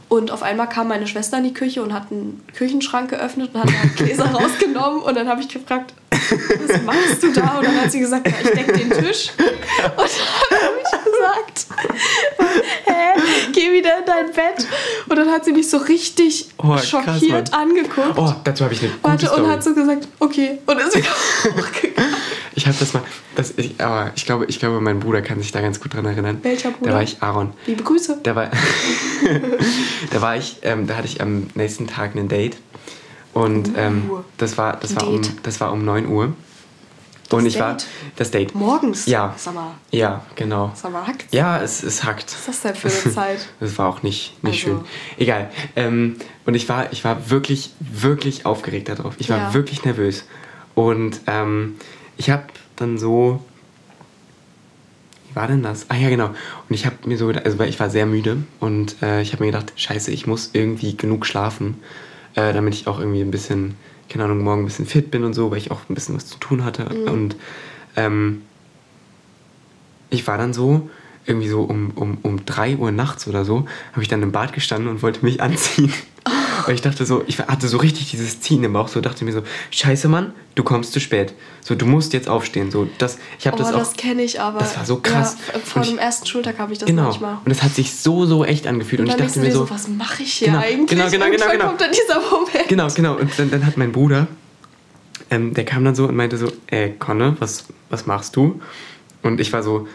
[0.08, 3.62] Und auf einmal kam meine Schwester in die Küche und hat einen Küchenschrank geöffnet und
[3.62, 5.00] hat Gläser rausgenommen.
[5.00, 5.94] Und dann habe ich gefragt,
[6.66, 7.58] was machst du da?
[7.58, 9.30] Und dann hat sie gesagt, ja, ich decke den Tisch.
[9.38, 10.10] Und
[10.50, 11.66] dann habe ich gesagt,
[12.84, 14.66] hä, geh wieder in dein Bett.
[15.08, 18.16] Und dann hat sie mich so richtig oh, schockiert krass, angeguckt.
[18.16, 19.42] Oh, dazu habe ich eine gute Warte, Story.
[19.42, 20.58] und hat so gesagt, okay.
[20.66, 21.08] Und ist wieder
[21.56, 22.14] hochgegangen.
[22.54, 23.02] Ich habe das mal,
[23.34, 26.04] das, ich, aber ich glaube, ich glaube, mein Bruder kann sich da ganz gut dran
[26.04, 26.38] erinnern.
[26.42, 26.90] Welcher Bruder?
[26.90, 27.54] Da war ich Aaron.
[27.66, 28.18] Liebe Grüße.
[28.22, 28.50] Da war,
[30.10, 32.56] da war ich, ähm, da hatte ich am nächsten Tag ein Date.
[33.34, 36.34] Und uh, ähm, das, war, das, war um, das war um 9 Uhr.
[37.28, 37.62] Das und ich Date?
[37.62, 37.76] war
[38.16, 38.54] das Date.
[38.54, 39.06] Morgens?
[39.06, 39.34] Ja.
[39.54, 39.72] Mal.
[39.90, 40.72] Ja, genau.
[40.82, 41.32] Mal, hackt.
[41.32, 42.26] Ja, es, es hackt.
[42.26, 43.48] Was ist das denn für eine Zeit?
[43.58, 44.78] das war auch nicht, nicht also.
[44.78, 44.88] schön.
[45.16, 45.50] Egal.
[45.74, 49.14] Ähm, und ich war, ich war wirklich, wirklich aufgeregt darauf.
[49.18, 49.54] Ich war ja.
[49.54, 50.24] wirklich nervös.
[50.74, 51.76] Und ähm,
[52.18, 52.44] ich habe
[52.76, 53.42] dann so.
[55.30, 55.86] Wie war denn das?
[55.88, 56.26] Ah ja, genau.
[56.26, 59.42] Und ich habe mir so gedacht, also ich war sehr müde und äh, ich habe
[59.42, 61.80] mir gedacht, scheiße, ich muss irgendwie genug schlafen,
[62.34, 63.74] äh, damit ich auch irgendwie ein bisschen,
[64.08, 66.26] keine Ahnung, morgen ein bisschen fit bin und so, weil ich auch ein bisschen was
[66.26, 66.92] zu tun hatte.
[66.92, 67.08] Mhm.
[67.08, 67.36] Und
[67.96, 68.42] ähm,
[70.10, 70.90] ich war dann so,
[71.26, 74.52] irgendwie so um, um, um 3 Uhr nachts oder so, habe ich dann im Bad
[74.52, 75.92] gestanden und wollte mich anziehen.
[76.66, 79.32] Weil ich dachte so, ich hatte so richtig dieses Ziehen im Bauch, so dachte mir
[79.32, 81.34] so, scheiße Mann, du kommst zu spät.
[81.60, 82.70] So, du musst jetzt aufstehen.
[82.70, 83.78] So, das, ich habe oh, das auch.
[83.78, 84.58] das kenne ich aber.
[84.58, 85.36] Das war so krass.
[85.52, 87.04] Ja, vor dem ersten Schultag habe ich das genau.
[87.04, 87.38] manchmal.
[87.44, 89.00] Und es hat sich so, so echt angefühlt.
[89.00, 90.90] Und, und ich dachte mir so, so, was mache ich hier genau, eigentlich?
[90.90, 91.50] Genau, genau, genau.
[91.50, 91.66] genau.
[91.68, 92.68] kommt dann dieser Moment.
[92.68, 93.16] Genau, genau.
[93.16, 94.26] Und dann, dann hat mein Bruder,
[95.30, 98.60] ähm, der kam dann so und meinte so, ey, Conne, was, was machst du?
[99.22, 99.88] Und ich war so,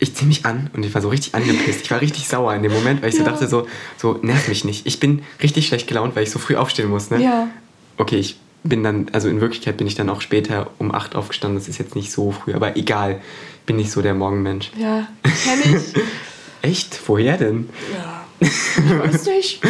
[0.00, 1.82] ich ziehe mich an und ich war so richtig angepisst.
[1.82, 3.24] Ich war richtig sauer in dem Moment, weil ich ja.
[3.24, 4.86] so dachte, so, so nerv mich nicht.
[4.86, 7.10] Ich bin richtig schlecht gelaunt, weil ich so früh aufstehen muss.
[7.10, 7.22] Ne?
[7.22, 7.48] Ja.
[7.98, 11.58] Okay, ich bin dann, also in Wirklichkeit bin ich dann auch später um 8 aufgestanden.
[11.58, 13.20] Das ist jetzt nicht so früh, aber egal.
[13.66, 14.70] Bin nicht so der Morgenmensch.
[14.76, 16.02] Ja, kenne ich.
[16.62, 17.00] Echt?
[17.06, 17.68] Woher denn?
[17.92, 19.60] Ja, ich weiß nicht.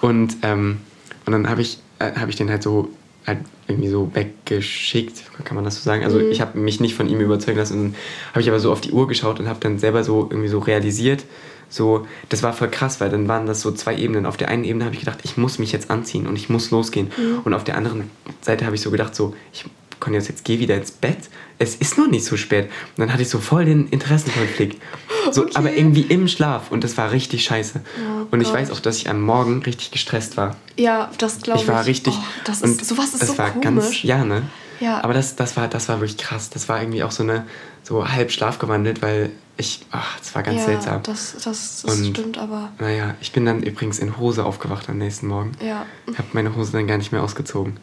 [0.00, 0.80] und, ähm,
[1.24, 2.90] und dann habe ich, äh, hab ich den halt so
[3.26, 6.04] halt irgendwie so weggeschickt, kann man das so sagen.
[6.04, 6.30] Also mhm.
[6.30, 7.80] ich habe mich nicht von ihm überzeugen lassen.
[7.80, 7.96] Und
[8.30, 10.58] habe ich aber so auf die Uhr geschaut und habe dann selber so irgendwie so
[10.58, 11.24] realisiert,
[11.68, 14.26] so, das war voll krass, weil dann waren das so zwei Ebenen.
[14.26, 16.70] Auf der einen Ebene habe ich gedacht, ich muss mich jetzt anziehen und ich muss
[16.70, 17.10] losgehen.
[17.16, 17.40] Mhm.
[17.44, 18.10] Und auf der anderen
[18.42, 19.64] Seite habe ich so gedacht, so, ich
[20.02, 21.30] Cornelius, jetzt geh wieder ins Bett.
[21.62, 22.64] Es ist noch nicht so spät.
[22.64, 24.82] Und dann hatte ich so voll den Interessenkonflikt.
[25.30, 25.52] So, okay.
[25.54, 26.72] Aber irgendwie im Schlaf.
[26.72, 27.80] Und das war richtig scheiße.
[27.80, 28.56] Oh und ich Gott.
[28.56, 30.56] weiß auch, dass ich am Morgen richtig gestresst war.
[30.76, 31.64] Ja, das glaube ich.
[31.64, 32.14] Ich war richtig.
[32.16, 33.62] Oh, das ist, und sowas ist das so war komisch.
[33.84, 34.42] ganz, ja, ne?
[34.80, 35.04] Ja.
[35.04, 36.50] Aber das, das, war, das war wirklich krass.
[36.50, 37.46] Das war irgendwie auch so eine,
[37.84, 41.02] so halb schlafgewandelt, weil ich, ach, das war ganz ja, seltsam.
[41.04, 42.72] Das, das, das und, stimmt aber.
[42.80, 45.52] Naja, ich bin dann übrigens in Hose aufgewacht am nächsten Morgen.
[45.64, 45.86] Ja.
[46.10, 47.78] Ich habe meine Hose dann gar nicht mehr ausgezogen.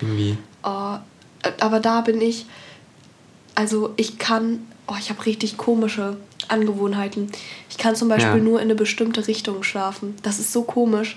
[0.00, 0.38] Irgendwie.
[0.62, 0.98] Oh,
[1.58, 2.46] aber da bin ich,
[3.56, 7.32] also ich kann, oh, ich habe richtig komische Angewohnheiten.
[7.68, 8.44] Ich kann zum Beispiel ja.
[8.44, 10.14] nur in eine bestimmte Richtung schlafen.
[10.22, 11.16] Das ist so komisch.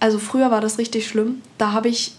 [0.00, 1.40] Also früher war das richtig schlimm.
[1.56, 2.12] Da habe ich,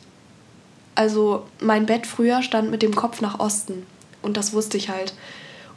[0.95, 3.85] also mein Bett früher stand mit dem Kopf nach Osten.
[4.21, 5.13] Und das wusste ich halt.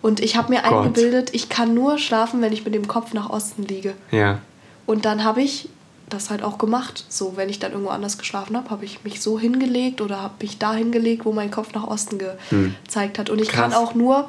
[0.00, 0.72] Und ich habe mir Gott.
[0.72, 3.94] eingebildet, ich kann nur schlafen, wenn ich mit dem Kopf nach Osten liege.
[4.10, 4.40] Ja.
[4.86, 5.68] Und dann habe ich
[6.14, 7.04] das halt auch gemacht.
[7.08, 10.34] So, wenn ich dann irgendwo anders geschlafen habe, habe ich mich so hingelegt oder habe
[10.40, 12.18] mich da hingelegt, wo mein Kopf nach Osten
[12.50, 12.74] Hm.
[12.84, 13.28] gezeigt hat.
[13.30, 13.72] Und ich Krass.
[13.72, 14.28] kann auch nur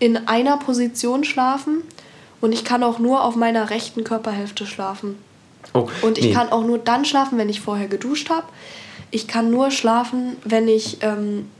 [0.00, 1.82] in einer Position schlafen
[2.40, 5.16] und ich kann auch nur auf meiner rechten Körperhälfte schlafen.
[5.74, 6.32] Oh, Und ich nee.
[6.32, 8.46] kann auch nur dann schlafen, wenn ich vorher geduscht habe.
[9.10, 11.50] Ich kann nur schlafen, wenn ich, ähm,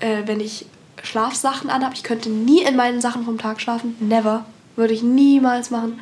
[0.00, 0.66] äh, wenn ich
[1.02, 1.94] Schlafsachen anhabe.
[1.94, 3.96] Ich könnte nie in meinen Sachen vom Tag schlafen.
[4.00, 4.44] Never.
[4.76, 6.00] Würde ich niemals machen.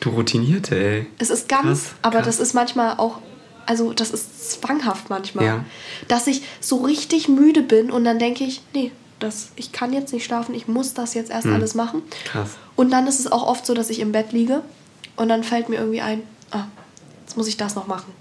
[0.00, 1.06] Du routinierte, ey.
[1.18, 2.26] Es ist ganz, Krass, aber krass.
[2.38, 3.18] das ist manchmal auch,
[3.66, 5.44] also das ist zwanghaft manchmal.
[5.44, 5.64] Ja.
[6.08, 8.90] Dass ich so richtig müde bin und dann denke ich, nee,
[9.20, 11.54] das, ich kann jetzt nicht schlafen, ich muss das jetzt erst Hm.
[11.54, 12.02] alles machen.
[12.24, 12.50] Krass.
[12.76, 14.62] Und dann ist es auch oft so, dass ich im Bett liege
[15.16, 16.64] und dann fällt mir irgendwie ein, ah,
[17.24, 18.12] jetzt muss ich das noch machen.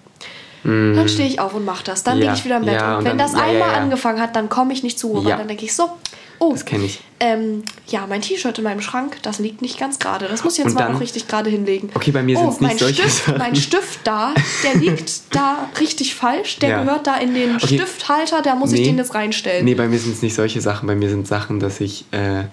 [0.63, 2.03] Dann stehe ich auf und mache das.
[2.03, 2.23] Dann Hm.
[2.23, 2.73] Ja, liege ich wieder im Bett.
[2.73, 5.23] ja, und und wenn dann- das einmal angefangen hat, dann komme ich nicht zur Ruhe.
[5.29, 5.89] Dann denke ich so,
[6.39, 6.99] oh, Das kenne ich.
[7.19, 10.27] ähm, ja, mein T-Shirt in meinem Schrank, das liegt nicht ganz gerade.
[10.27, 11.89] Das muss ich jetzt Und mal dann- noch richtig gerade hinlegen.
[11.93, 13.37] Okay, bei mir oh, sind's nicht mein solche Stift, Sachen.
[13.37, 14.33] Mein Stift da,
[14.63, 16.57] der liegt da richtig falsch.
[16.59, 16.83] Der Ja.
[16.83, 17.75] gehört da in den Okay.
[17.75, 18.85] Stifthalter, da muss ich Nee.
[18.87, 19.65] den jetzt reinstellen.
[19.65, 20.87] Nee, bei mir sind es nicht solche Sachen.
[20.87, 22.43] Bei mir sind Sachen, dass ich äh,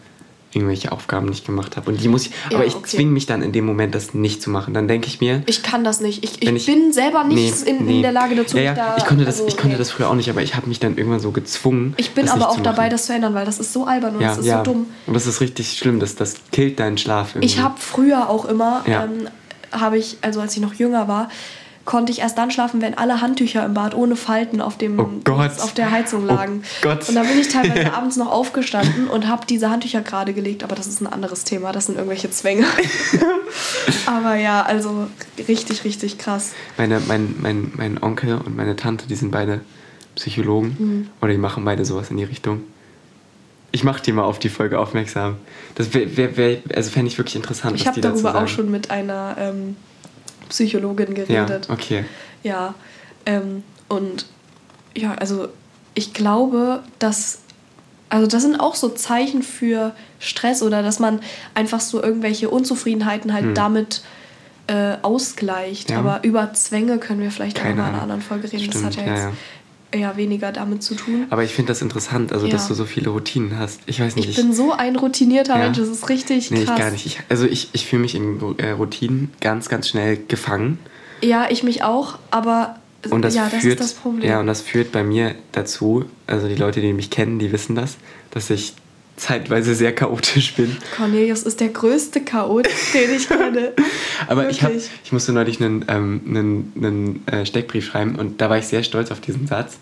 [0.55, 1.91] irgendwelche Aufgaben nicht gemacht habe.
[1.91, 2.33] Und die muss ich.
[2.51, 2.97] Ja, aber ich okay.
[2.97, 4.75] zwinge mich dann in dem Moment, das nicht zu machen.
[4.75, 5.43] Dann denke ich mir.
[5.47, 6.25] Ich kann das nicht.
[6.25, 7.97] Ich, wenn ich, bin selber nicht Nee, in, nee.
[7.97, 8.57] in der Lage dazu.
[8.57, 9.79] Ja, ja, da, ich konnte, das, also, ich konnte nee.
[9.79, 11.95] das früher auch nicht, aber ich habe mich dann irgendwann so gezwungen.
[11.97, 14.39] Ich bin aber auch dabei, das zu ändern, weil das ist so albern und das
[14.39, 14.87] ist so dumm.
[15.07, 16.01] Und das ist richtig schlimm.
[16.01, 17.47] Das, das killt deinen Schlaf irgendwie.
[17.47, 19.29] Ich habe früher auch immer, ähm,
[19.73, 21.29] habe ich, also als ich noch jünger war,
[21.85, 25.33] konnte ich erst dann schlafen, wenn alle Handtücher im Bad ohne Falten auf dem Oh
[25.33, 26.63] auf der Heizung Oh lagen.
[26.83, 27.09] Gott.
[27.09, 30.75] Und dann bin ich teilweise abends noch aufgestanden und habe diese Handtücher gerade gelegt, aber
[30.75, 32.65] das ist ein anderes Thema, das sind irgendwelche Zwänge.
[34.07, 35.09] aber ja, also
[35.49, 36.53] richtig, richtig krass.
[36.77, 39.61] Meine, mein, mein, mein Onkel und meine Tante, die sind beide
[40.15, 40.77] Psychologen.
[40.79, 41.09] Mhm.
[41.21, 42.63] Oder die machen beide sowas in die Richtung.
[43.73, 45.37] Ich mache dir mal auf die Folge aufmerksam.
[45.75, 48.71] Das wär, wär, wär, also fände ich wirklich interessant, Ich habe die darüber auch schon
[48.71, 49.77] mit einer ähm,
[50.49, 51.69] Psychologin Ja, geredet.
[51.71, 52.05] okay.
[52.43, 52.75] Ja,
[53.27, 54.27] ähm, und
[54.97, 55.49] ja, also
[55.95, 57.41] ich glaube, dass,
[58.09, 61.21] also das sind auch so Zeichen für Stress oder dass man
[61.55, 63.55] einfach so irgendwelche Unzufriedenheiten halt Hm.
[63.55, 64.03] damit
[64.67, 65.91] äh, ausgleicht.
[65.91, 65.99] Ja.
[65.99, 68.67] Aber über Zwänge können wir vielleicht auch mal in einer anderen Folge reden.
[68.71, 69.33] das Stimmt, hat ja ja, jetzt ja.
[69.95, 71.27] Eher weniger damit zu tun.
[71.31, 72.69] Aber ich finde das interessant, also dass Ja.
[72.69, 73.81] du so viele Routinen hast.
[73.87, 74.29] Ich weiß nicht.
[74.29, 75.65] Ich bin so ein routinierter Ja.
[75.65, 76.77] Mensch, das ist richtig nee, krass.
[76.77, 77.07] ich gar nicht.
[77.07, 80.79] Ich, also ich, ich fühle mich in äh, Routinen ganz, ganz schnell gefangen.
[81.23, 82.77] Ja, ich mich auch, aber
[83.11, 84.29] Und das ja, das führt, ist das Problem.
[84.29, 87.75] Ja, und das führt bei mir dazu, also die Leute, die mich kennen, die wissen
[87.75, 87.97] das,
[88.33, 88.75] dass ich
[89.17, 90.77] zeitweise sehr chaotisch bin.
[90.97, 93.73] Cornelius ist der größte Chaot, den ich kenne.
[94.27, 98.51] Aber ich, hab, ich musste neulich einen, ähm, einen, einen äh, Steckbrief schreiben und da
[98.51, 99.79] war ich sehr stolz auf diesen Satz.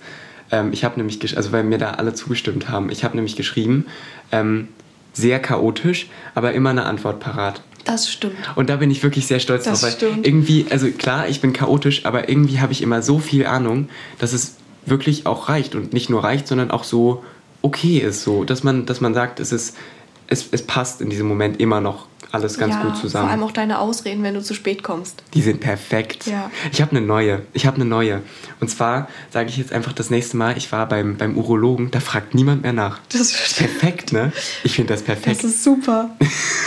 [0.50, 3.86] Ähm, ich habe nämlich, also weil mir da alle zugestimmt haben, ich habe nämlich geschrieben,
[4.30, 4.68] ähm,
[5.14, 7.62] sehr chaotisch, aber immer eine Antwort parat.
[7.84, 8.34] Das stimmt.
[8.54, 9.90] Und da bin ich wirklich sehr stolz Das drauf.
[9.90, 10.26] Weil stimmt.
[10.26, 14.32] irgendwie, also klar, ich bin chaotisch, aber irgendwie habe ich immer so viel Ahnung, dass
[14.32, 14.56] es
[14.86, 15.74] wirklich auch reicht.
[15.74, 17.24] Und nicht nur reicht, sondern auch so
[17.62, 18.22] okay ist.
[18.22, 19.76] So, dass man, dass man sagt, es ist,
[20.26, 23.26] es, es passt in diesem Moment immer noch alles ganz ja, gut zusammen.
[23.26, 25.22] Vor allem auch deine Ausreden, wenn du zu spät kommst.
[25.34, 26.26] Die sind perfekt.
[26.26, 26.50] Ja.
[26.72, 27.42] Ich habe eine neue.
[27.52, 28.22] Ich habe eine neue.
[28.58, 32.00] Und zwar sage ich jetzt einfach das nächste Mal, ich war beim, beim Urologen, da
[32.00, 33.00] fragt niemand mehr nach.
[33.10, 34.32] Das, Perfekt, ne?
[34.64, 35.38] Ich finde das perfekt.
[35.38, 36.16] das ist super.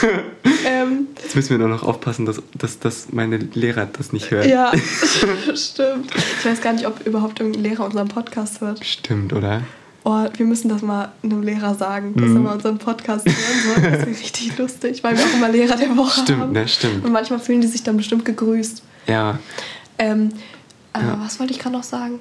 [0.65, 4.47] ähm, Jetzt müssen wir nur noch aufpassen, dass, dass, dass meine Lehrer das nicht hören.
[4.47, 4.71] ja,
[5.55, 6.11] stimmt.
[6.39, 8.85] Ich weiß gar nicht, ob überhaupt irgendein Lehrer unseren Podcast hört.
[8.85, 9.63] Stimmt, oder?
[10.07, 12.35] Oh, wir müssen das mal einem Lehrer sagen, dass Mhm.
[12.37, 13.35] er mal unseren Podcast hören
[13.73, 13.83] soll.
[13.91, 16.51] Das wäre richtig lustig, weil wir auch immer Lehrer der Woche Stimmt, haben.
[16.51, 16.67] ne?
[16.67, 17.03] Stimmt.
[17.03, 18.83] Und manchmal fühlen die sich dann bestimmt gegrüßt.
[19.07, 19.39] Ja.
[19.97, 20.29] Ähm,
[20.93, 21.17] äh, Ja.
[21.23, 22.19] Was wollte ich gerade noch sagen?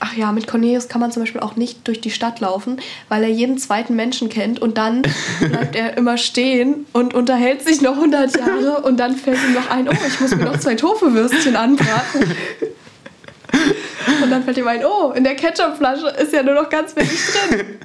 [0.00, 3.22] Ach ja, mit Cornelius kann man zum Beispiel auch nicht durch die Stadt laufen, weil
[3.22, 5.02] er jeden zweiten Menschen kennt und dann
[5.40, 9.70] bleibt er immer stehen und unterhält sich noch 100 Jahre und dann fällt ihm noch
[9.70, 12.24] ein, oh, ich muss mir noch zwei Tofu-Würstchen anbraten.
[14.22, 17.10] Und dann fällt ihm ein, oh, in der Ketchupflasche ist ja nur noch ganz wenig
[17.50, 17.66] drin.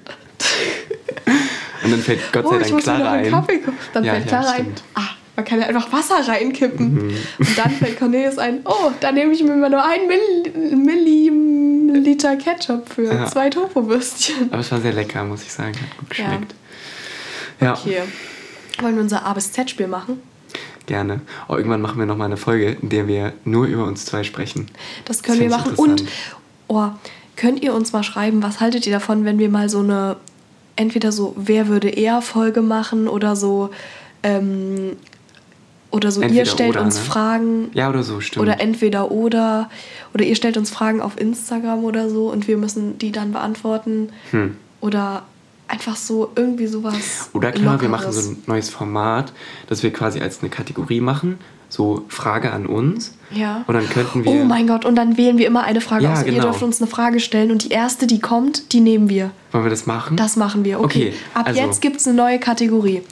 [1.83, 3.31] Und dann fällt Gott Oh, sei ich Dank Clara ein.
[3.31, 3.59] Kaffee.
[3.93, 4.83] Dann Ja, fällt ja, Clara ein, stimmt.
[4.95, 5.01] ah,
[5.35, 6.93] man kann ja einfach Wasser reinkippen.
[7.07, 7.17] Mhm.
[7.39, 12.35] Und dann fällt Cornelius ein, oh, da nehme ich mir mal nur ein Mill Milliliter
[12.35, 13.25] Ketchup für Ja.
[13.27, 14.49] zwei Tofu-Würstchen.
[14.51, 15.73] Aber es war sehr lecker, muss ich sagen.
[15.75, 16.25] Hat gut Ja.
[16.25, 16.55] geschmeckt.
[17.61, 18.01] Ja, Okay.
[18.81, 20.21] Wollen wir unser A bis Z-Spiel machen?
[20.89, 21.21] Gerne.
[21.47, 24.67] Oh, irgendwann machen wir nochmal eine Folge, in der wir nur über uns zwei sprechen.
[25.05, 25.75] Das können Das wir machen.
[25.75, 26.03] Und
[26.67, 26.89] oh,
[27.37, 30.17] könnt ihr uns mal schreiben, was haltet ihr davon, wenn wir mal so eine,
[30.75, 33.69] entweder so Wer würde eher Folge machen oder so,
[34.23, 34.97] ähm,
[35.91, 37.01] oder so, ihr Entweder stellt oder, uns ne?
[37.01, 37.69] Fragen.
[37.73, 38.43] Ja, oder so, stimmt.
[38.43, 39.69] Oder entweder oder.
[40.13, 44.09] Oder ihr stellt uns Fragen auf Instagram oder so und wir müssen die dann beantworten.
[44.31, 44.55] Hm.
[44.81, 45.23] Oder
[45.69, 47.29] einfach so irgendwie sowas.
[47.33, 48.25] Oder klar, wir machen Lockeres.
[48.25, 49.31] so ein neues Format,
[49.67, 51.37] das wir quasi als eine Kategorie machen.
[51.71, 53.13] So Frage an uns.
[53.29, 53.63] Ja.
[53.67, 54.31] Und dann könnten wir.
[54.31, 56.19] Oh mein Gott, und dann wählen wir immer eine Frage Ja, aus.
[56.23, 56.45] Ihr genau.
[56.45, 59.29] dürft uns eine Frage stellen und die erste, die kommt, die nehmen wir.
[59.51, 60.17] Wollen wir das machen?
[60.17, 60.79] Das machen wir.
[60.79, 61.09] Okay.
[61.09, 63.03] Okay, Ab also- jetzt gibt es eine neue Kategorie.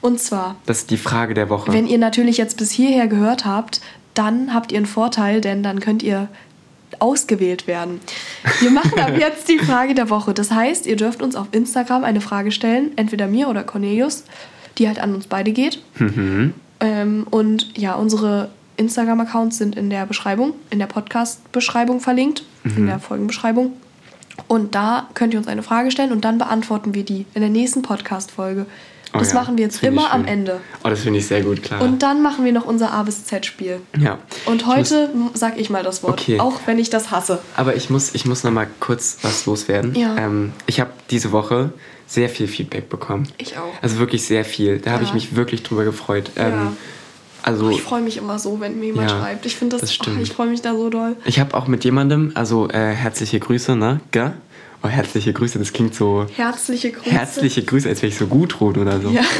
[0.00, 1.72] Und zwar, Das ist die Frage der Woche.
[1.72, 3.80] wenn ihr natürlich jetzt bis hierher gehört habt,
[4.14, 6.28] dann habt ihr einen Vorteil, denn dann könnt ihr
[6.98, 8.00] ausgewählt werden.
[8.60, 10.34] Wir machen ab jetzt die Frage der Woche.
[10.34, 14.24] Das heißt, ihr dürft uns auf Instagram eine Frage stellen, entweder mir oder Cornelius,
[14.78, 15.82] die halt an uns beide geht.
[15.98, 16.54] mhm.
[16.82, 22.76] Ähm, und ja, unsere Instagram-Accounts sind in der Beschreibung, in der Podcast-Beschreibung verlinkt, Mhm.
[22.78, 23.72] in der Folgenbeschreibung.
[24.48, 27.50] Und da könnt ihr uns eine Frage stellen und dann beantworten wir die in der
[27.50, 28.64] nächsten Podcast-Folge.
[29.12, 30.24] Oh Das ja, machen wir jetzt immer am.
[30.24, 30.60] Ende.
[30.84, 31.82] Oh, das finde ich sehr gut, klar.
[31.82, 33.80] Und dann machen wir noch unser A bis Z-Spiel.
[33.98, 34.18] ja.
[34.46, 36.38] Und heute sag ich mal das Wort, Okay.
[36.38, 37.40] auch wenn ich das hasse.
[37.56, 39.94] Aber ich muss, ich muss noch mal kurz was loswerden.
[39.96, 40.16] Ja.
[40.16, 41.72] Ähm, ich habe diese Woche
[42.06, 43.28] sehr viel Feedback bekommen.
[43.38, 43.72] Ich auch.
[43.82, 44.78] Also wirklich sehr viel.
[44.78, 45.08] Da habe Ja.
[45.08, 46.30] ich mich wirklich drüber gefreut.
[46.36, 46.48] Ja.
[46.48, 46.76] Ähm,
[47.42, 49.46] also Oh, ich freue mich immer so, wenn mir jemand Ja, schreibt.
[49.46, 50.20] Ich finde das, das oh, stimmt.
[50.22, 51.16] ich freue mich da so doll.
[51.24, 54.00] ich habe auch mit jemandem, also äh, herzliche Grüße, ne?
[54.12, 54.34] Gell?
[54.82, 57.10] Oh, herzliche Grüße, das klingt so Herzliche Grüße.
[57.10, 59.10] herzliche Grüße, als wäre ich so Gudrun oder so.
[59.10, 59.22] Ja.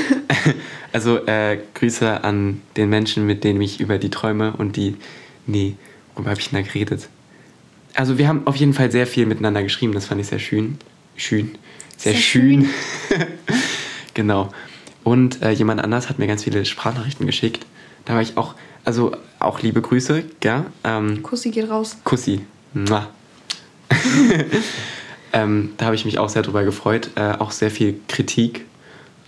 [0.92, 4.96] Also äh, Grüße an den Menschen, mit denen ich über die Träume und die.
[5.46, 5.76] Nee,
[6.14, 7.08] worüber habe ich denn da geredet?
[7.94, 10.78] Also wir haben auf jeden Fall sehr viel miteinander geschrieben, das fand ich sehr schön.
[11.14, 11.52] Schön.
[11.96, 12.68] Sehr, Sehr schön.
[14.14, 14.50] genau.
[15.04, 17.66] Und äh, jemand anders hat mir ganz viele Sprachnachrichten geschickt.
[18.04, 20.64] Da war ich auch, also auch liebe Grüße, gell?
[20.82, 21.98] Ähm, Kussi geht raus.
[22.02, 22.40] Kussi.
[22.74, 23.08] Mua.
[25.32, 27.10] ähm, da habe ich mich auch sehr drüber gefreut.
[27.14, 28.66] Äh, auch sehr viel Kritik,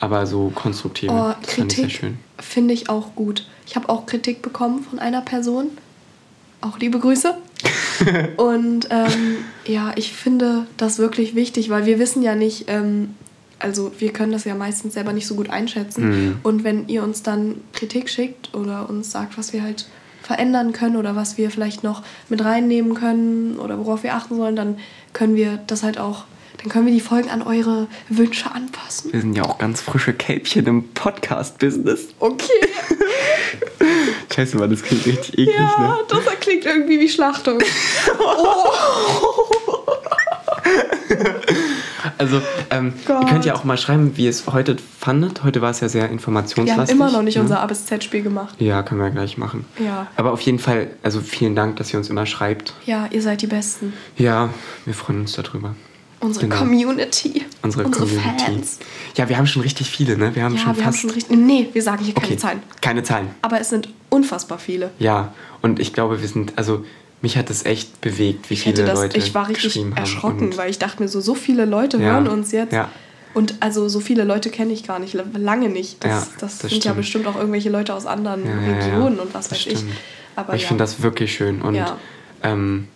[0.00, 1.12] aber so konstruktive.
[1.12, 3.46] Oh, das Kritik finde ich auch gut.
[3.66, 5.70] Ich habe auch Kritik bekommen von einer Person.
[6.60, 7.36] Auch liebe Grüße.
[8.36, 13.14] Und ähm, ja, ich finde das wirklich wichtig, weil wir wissen ja nicht, ähm,
[13.58, 16.08] also wir können das ja meistens selber nicht so gut einschätzen.
[16.08, 16.38] Mhm.
[16.42, 19.86] Und wenn ihr uns dann Kritik schickt oder uns sagt, was wir halt
[20.22, 24.56] verändern können oder was wir vielleicht noch mit reinnehmen können oder worauf wir achten sollen,
[24.56, 24.78] dann
[25.12, 26.24] können wir das halt auch,
[26.58, 29.12] dann können wir die Folgen an eure Wünsche anpassen.
[29.12, 32.08] Wir sind ja auch ganz frische Kälbchen im Podcast-Business.
[32.20, 32.46] Okay.
[34.34, 35.96] Scheiße, Mann, das klingt richtig eklig, Ja, ne?
[36.08, 37.58] das klingt irgendwie wie Schlachtung.
[42.22, 45.42] Also, ähm, ihr könnt ja auch mal schreiben, wie ihr es heute fandet.
[45.42, 46.94] Heute war es ja sehr Wir haben informationslastig.
[46.96, 47.42] immer noch nicht ne?
[47.42, 48.54] unser A bis Z-Spiel gemacht.
[48.60, 49.64] Ja, können wir gleich machen.
[49.84, 50.06] Ja.
[50.16, 52.74] Aber auf jeden Fall, also vielen Dank, dass ihr uns immer schreibt.
[52.86, 53.92] Ja, ihr seid die Besten.
[54.16, 54.50] Ja,
[54.84, 55.74] wir freuen uns darüber.
[56.20, 56.58] Unsere Genau.
[56.60, 57.44] Community.
[57.62, 58.18] Unsere, Community.
[58.38, 58.78] Fans.
[59.16, 60.32] Ja, wir haben schon richtig viele, ne?
[60.36, 61.00] Wir haben Ja, schon wir haben fast.
[61.00, 61.36] schon richtig.
[61.36, 62.60] Nee, wir sagen hier keine okay, Zahlen.
[62.80, 63.30] keine Zahlen.
[63.42, 64.92] Aber es sind unfassbar viele.
[65.00, 66.84] Ja, und ich glaube, wir sind, also
[67.22, 70.70] mich hat es echt bewegt, wie Ich viele das, Leute ich war richtig erschrocken, weil
[70.70, 72.72] ich dachte mir so, so viele Leute Ja, hören uns jetzt.
[72.72, 72.90] ja.
[73.34, 76.04] Und also so viele Leute kenne ich gar nicht, lange nicht.
[76.04, 76.96] Das, Ja, das, das sind ja stimmt.
[76.96, 78.74] bestimmt auch irgendwelche Leute aus anderen Ja, ja, ja.
[78.84, 79.78] Regionen und was Das weiß ich.
[79.78, 79.92] stimmt.
[80.36, 80.68] Aber Aber ich ja.
[80.68, 81.96] finde das wirklich schön und Ja.
[82.42, 82.88] ähm,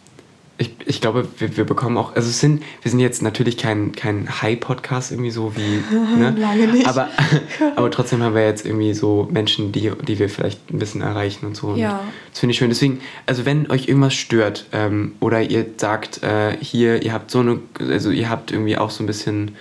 [0.58, 3.92] ich, ich glaube, wir, wir bekommen auch, also es sind, wir sind jetzt natürlich kein,
[3.92, 5.82] kein High-Podcast irgendwie so wie,
[6.18, 6.34] ne?
[6.38, 6.86] Lange nicht.
[6.86, 7.08] Aber,
[7.76, 11.46] aber trotzdem haben wir jetzt irgendwie so Menschen, die, die wir vielleicht ein bisschen erreichen
[11.46, 11.68] und so.
[11.68, 12.00] Und Ja.
[12.30, 12.70] Das finde ich schön.
[12.70, 17.40] Deswegen, also wenn euch irgendwas stört ähm, oder ihr sagt, äh, hier, ihr habt so
[17.40, 19.56] eine, also ihr habt irgendwie auch so ein bisschen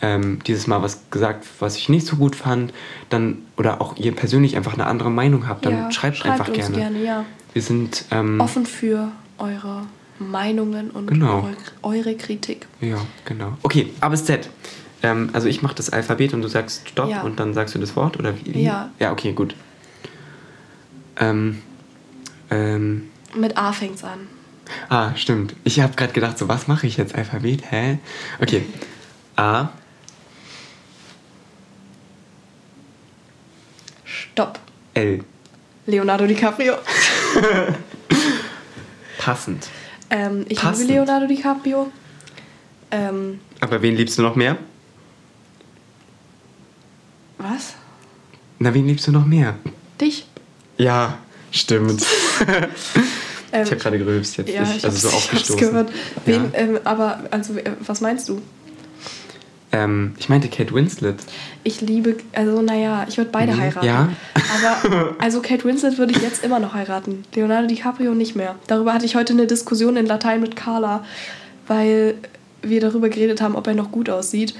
[0.00, 2.72] ähm, dieses Mal was gesagt, was ich nicht so gut fand,
[3.10, 6.48] dann, oder auch ihr persönlich einfach eine andere Meinung habt, dann ja, schreibt, schreibt einfach
[6.48, 6.76] uns gerne.
[6.76, 7.24] gerne ja.
[7.52, 9.84] Wir sind, ähm, offen für eure
[10.18, 11.48] Meinungen und Genau.
[11.82, 12.66] eure, Kritik.
[12.80, 13.56] Ja, genau.
[13.62, 14.48] Okay, A bis Z.
[15.02, 17.22] Ähm, also ich mache das Alphabet und du sagst Stopp Ja.
[17.22, 18.54] und dann sagst du das Wort oder wie?
[18.54, 18.62] wie?
[18.62, 18.90] Ja.
[19.00, 19.54] Ja, okay, gut.
[21.18, 21.60] Ähm,
[22.50, 24.28] ähm, Mit A fängt's an.
[24.88, 25.54] ah, stimmt.
[25.64, 27.14] Ich habe gerade gedacht, so was mache ich jetzt?
[27.14, 27.62] Alphabet?
[27.70, 27.98] Hä?
[28.40, 28.64] Okay.
[29.36, 29.68] A,
[34.04, 34.58] Stopp.
[34.94, 35.24] L.
[35.86, 36.74] Leonardo DiCaprio.
[39.18, 39.68] Passend.
[40.12, 40.88] Ähm, ich Passend.
[40.88, 41.90] liebe Leonardo DiCaprio.
[42.90, 44.56] Ähm, Aber wen liebst du noch mehr?
[47.38, 47.74] was?
[48.58, 49.56] Na, wen liebst du noch mehr?
[50.00, 50.26] Dich?
[50.78, 51.18] Ja,
[51.50, 52.04] stimmt.
[53.54, 54.48] Ähm, ich habe gerade gerülpst jetzt.
[54.50, 55.58] ja, ich, ich, also so aufgestoßen.
[55.58, 55.92] gehört.
[56.24, 56.58] Wen, Ja.
[56.58, 58.40] ähm, aber, also, äh, was meinst du?
[59.72, 61.16] Ähm, ich meinte Kate Winslet.
[61.64, 63.86] Ich liebe, also naja, ich würde beide Mhm, heiraten.
[63.86, 64.08] ja.
[64.54, 67.24] Aber, also Kate Winslet würde ich jetzt immer noch heiraten.
[67.34, 68.56] Leonardo DiCaprio nicht mehr.
[68.66, 71.04] Darüber hatte ich heute eine Diskussion in Latein mit Carla,
[71.68, 72.16] weil
[72.62, 74.54] wir darüber geredet haben, ob er noch gut aussieht.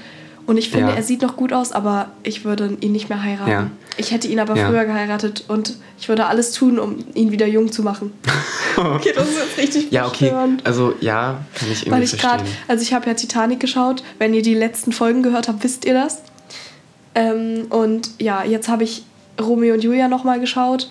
[0.45, 0.95] Und ich finde, Ja.
[0.95, 3.49] er sieht noch gut aus, aber ich würde ihn nicht mehr heiraten.
[3.51, 3.69] Ja.
[3.97, 4.67] Ich hätte ihn aber Ja.
[4.67, 8.11] früher geheiratet und ich würde alles tun, um ihn wieder jung zu machen.
[8.77, 10.25] okay, das ist jetzt richtig Ja, okay.
[10.27, 10.65] verstörend.
[10.65, 14.03] Also ja, kann ich irgendwie Weil ich gerade, also ich habe ja Titanic geschaut.
[14.19, 16.21] Wenn ihr die letzten Folgen gehört habt, wisst ihr das.
[17.15, 19.03] Ähm, und ja, jetzt habe ich
[19.39, 20.89] Romeo und Julia nochmal geschaut.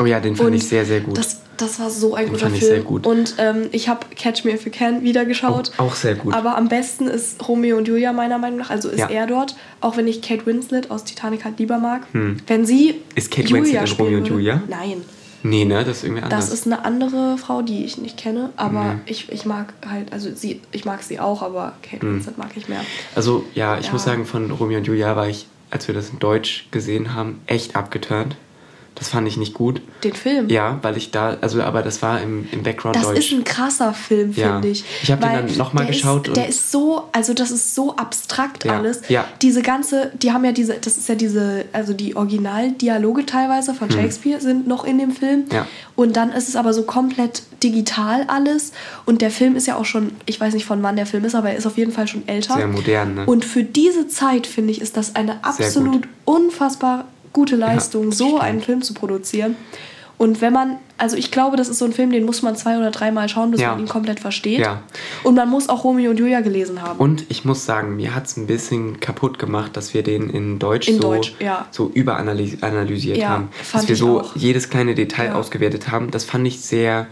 [0.00, 1.18] Oh ja, den fand und ich sehr, sehr gut.
[1.18, 2.74] Das, das war so ein Den guter fand ich Film.
[2.74, 3.06] sehr gut.
[3.06, 5.72] Und ähm, ich habe Catch Me If You Can wieder geschaut.
[5.76, 6.32] auch, auch sehr gut.
[6.32, 8.70] Aber am besten ist Romeo und Julia meiner Meinung nach.
[8.70, 9.08] Also ist Ja.
[9.10, 12.02] er dort, auch wenn ich Kate Winslet aus Titanic halt lieber mag.
[12.12, 12.38] Hm.
[12.46, 14.62] Wenn sie Ist Kate Julia Winslet in Romeo und Julia?
[14.68, 15.02] Nein,
[15.42, 15.84] nee, ne?
[15.84, 16.46] Das ist irgendwie anders.
[16.48, 18.50] das ist eine andere Frau, die ich nicht kenne.
[18.56, 19.00] Aber Nee.
[19.06, 22.14] ich, ich mag halt, also sie, ich mag sie auch, aber Kate Hm.
[22.16, 22.80] Winslet mag ich mehr.
[23.14, 23.92] also ja, ich Ja.
[23.92, 27.40] muss sagen, von Romeo und Julia war ich, als wir das in Deutsch gesehen haben,
[27.46, 28.34] echt abgeturnt.
[28.96, 29.80] Das fand ich nicht gut.
[30.04, 30.50] Den Film.
[30.50, 33.18] Ja, weil ich da, also aber das war im, im Background Das Deutsch.
[33.18, 34.52] ist ein krasser Film, Ja.
[34.52, 34.84] finde ich.
[35.02, 37.74] Ich hab den dann noch mal der geschaut Ist, der ist so, also das ist
[37.74, 38.76] so abstrakt Ja.
[38.78, 39.00] alles.
[39.08, 39.24] Ja.
[39.40, 43.90] Diese ganze, die haben ja diese, das ist ja diese, also die Originaldialoge teilweise von
[43.90, 45.44] Shakespeare sind noch in dem Film.
[45.48, 45.52] Hm.
[45.52, 45.66] Ja.
[45.96, 48.72] Und dann ist es aber so komplett digital alles.
[49.06, 51.34] Und der Film ist ja auch schon, ich weiß nicht von wann der Film ist,
[51.34, 52.54] aber er ist auf jeden Fall schon älter.
[52.54, 53.24] Sehr modern, ne?
[53.26, 58.38] Und für diese Zeit, finde ich, ist das eine absolut unfassbar gute Leistung, das so
[58.38, 59.56] einen Film zu produzieren.
[60.18, 62.76] Und wenn man, also ich glaube, das ist so ein Film, den muss man zwei
[62.76, 63.70] oder dreimal schauen, bis Ja.
[63.70, 64.58] man ihn komplett versteht.
[64.58, 64.82] Ja.
[65.22, 66.98] Und man muss auch Romeo und Julia gelesen haben.
[66.98, 70.58] Und ich muss sagen, mir hat es ein bisschen kaputt gemacht, dass wir den in
[70.58, 71.66] Deutsch In so, Deutsch, ja.
[71.70, 73.48] so überanalysiert Ja, haben.
[73.72, 74.36] dass wir so auch.
[74.36, 75.34] jedes kleine Detail Ja.
[75.36, 76.10] ausgewertet haben.
[76.10, 77.06] Das fand ich sehr,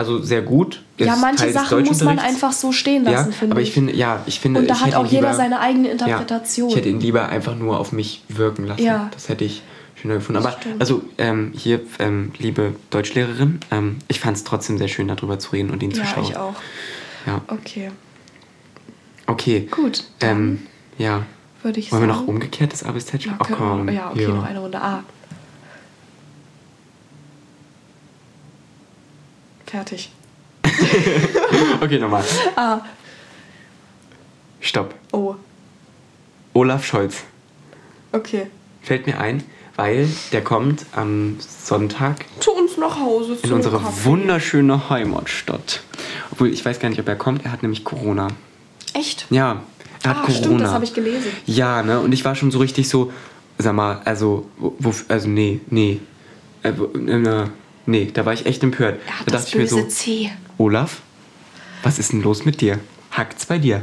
[0.00, 0.82] also sehr gut.
[0.98, 3.72] Das ja, manche Sachen muss man einfach so stehen Ja, lassen, finde aber ich.
[3.72, 6.68] finde, ja, ich finde, Und da hat auch jeder lieber, seine eigene Ja, Interpretation.
[6.70, 8.82] ich hätte ihn lieber einfach nur auf mich wirken lassen.
[8.82, 9.08] Ja.
[9.14, 9.62] Das hätte ich
[10.00, 10.42] schöner gefunden.
[10.42, 10.80] Aber stimmt.
[10.80, 15.52] also ähm, hier, ähm, liebe Deutschlehrerin, ähm, ich fand es trotzdem sehr schön, darüber zu
[15.52, 16.24] reden und ihn zu ja, schauen.
[16.24, 16.54] ich auch.
[17.26, 17.40] Ja.
[17.48, 17.90] Okay,
[19.26, 19.68] Okay.
[19.70, 20.04] gut.
[20.20, 20.66] Ähm,
[20.98, 21.22] ja.
[21.62, 22.20] würde ich Wollen wir sagen.
[22.22, 23.86] noch umgekehrt das Arbeitszeit Ja, Oh, komm.
[23.86, 24.28] wir, ja, okay, Ja.
[24.30, 24.80] noch eine Runde.
[24.80, 25.02] Ah.
[29.70, 30.10] Fertig.
[31.80, 32.24] Okay, nochmal.
[32.56, 32.80] Ah,
[34.60, 34.94] Stopp.
[35.12, 35.34] oh,
[36.54, 37.22] Olaf Scholz.
[38.12, 38.46] okay.
[38.82, 39.42] Fällt mir ein,
[39.76, 43.36] weil der kommt am Sonntag Zu uns nach Hause.
[43.42, 44.04] in unsere Kaffee.
[44.04, 45.82] wunderschöne Heimatstadt.
[46.32, 47.44] Obwohl, ich weiß gar nicht, ob er kommt.
[47.44, 48.28] Er hat nämlich Corona.
[48.94, 49.26] Echt?
[49.30, 49.62] Ja,
[50.02, 50.38] er hat Ah, Corona.
[50.38, 51.30] stimmt, das habe ich gelesen.
[51.46, 52.00] Ja, ne?
[52.00, 53.12] Und ich war schon so richtig so,
[53.58, 56.00] sag mal, also, wo, also nee, nee.
[56.62, 57.46] Äh, äh,
[57.86, 59.00] nee, da war ich echt empört.
[59.06, 60.30] Er hat da das dachte ich mir böse so, C.
[60.58, 61.00] Olaf,
[61.82, 62.78] was ist denn los mit dir?
[63.12, 63.82] Hackt's bei dir?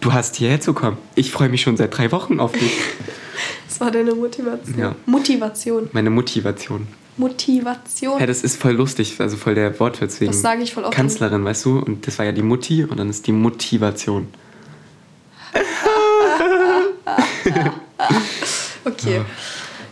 [0.00, 0.98] Du hast hierher zu kommen.
[1.14, 2.72] Ich freue mich schon seit drei Wochen auf dich.
[3.68, 4.78] Das war deine Motivation.
[4.78, 4.94] Ja.
[5.04, 5.88] Motivation.
[5.90, 6.86] Meine Motivation.
[7.16, 8.20] Motivation.
[8.20, 10.94] Ja, das ist voll lustig, also voll der Wortwitz wegen Das sage ich voll oft.
[10.94, 11.80] Kanzlerin, weißt du?
[11.80, 14.28] Und das war ja die Mutti und dann ist die Motivation.
[18.84, 19.22] Okay.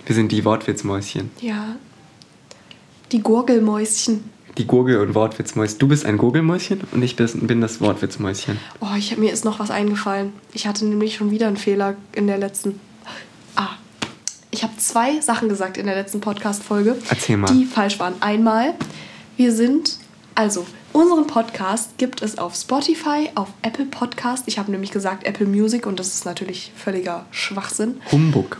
[0.05, 1.31] Wir sind die Wortwitzmäuschen.
[1.41, 1.77] Ja.
[3.13, 4.25] Die Gurgelmäuschen.
[4.57, 5.79] Die Gurgel- und Wortwitzmäuschen.
[5.79, 8.59] Du bist ein Gurgelmäuschen und ich bin das Wortwitzmäuschen.
[8.81, 10.33] Oh, ich, mir ist noch was eingefallen.
[10.55, 12.81] Ich hatte nämlich schon wieder einen Fehler in der letzten.
[13.55, 13.69] Ah.
[14.51, 17.53] Ich habe zwei Sachen gesagt in der letzten Podcast-Folge, Erzähl mal.
[17.53, 18.15] die falsch waren.
[18.21, 18.75] Einmal,
[19.37, 19.99] wir sind.
[20.35, 24.45] Also, unseren Podcast gibt es auf Spotify, auf Apple Podcast.
[24.47, 28.01] Ich habe nämlich gesagt Apple Music und das ist natürlich völliger Schwachsinn.
[28.11, 28.57] Humbug.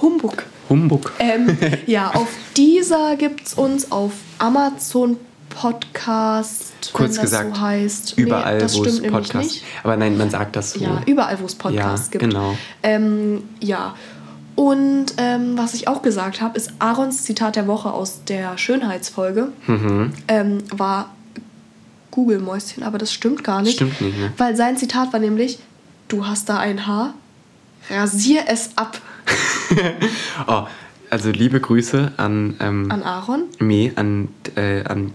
[0.00, 0.44] Humbug.
[0.70, 1.12] Humbug.
[1.18, 5.16] Ähm, ja, auf dieser gibt es uns auf Amazon
[5.50, 8.16] Podcast, Kurz gesagt, so heißt.
[8.16, 9.64] überall, nee, wo es Podcasts nicht.
[9.82, 10.80] Aber nein, man sagt das so.
[10.80, 12.32] Ja, überall, wo es Podcasts Ja, gibt.
[12.32, 12.56] genau.
[12.82, 13.94] Ähm, ja.
[14.54, 19.48] Und ähm, was ich auch gesagt habe, ist Aarons Zitat der Woche aus der Schönheitsfolge.
[19.66, 20.12] Mhm.
[20.28, 21.10] Ähm, war
[22.10, 23.74] Google-Mäuschen, aber das stimmt gar nicht.
[23.76, 24.32] Stimmt nicht, ne?
[24.36, 25.58] Weil sein Zitat war nämlich:
[26.08, 27.14] Du hast da ein Haar,
[27.90, 29.00] rasier es ab
[30.46, 30.66] Oh,
[31.10, 33.44] also liebe Grüße an, ähm, an Aaron.
[33.58, 35.12] Nee, an, äh, an,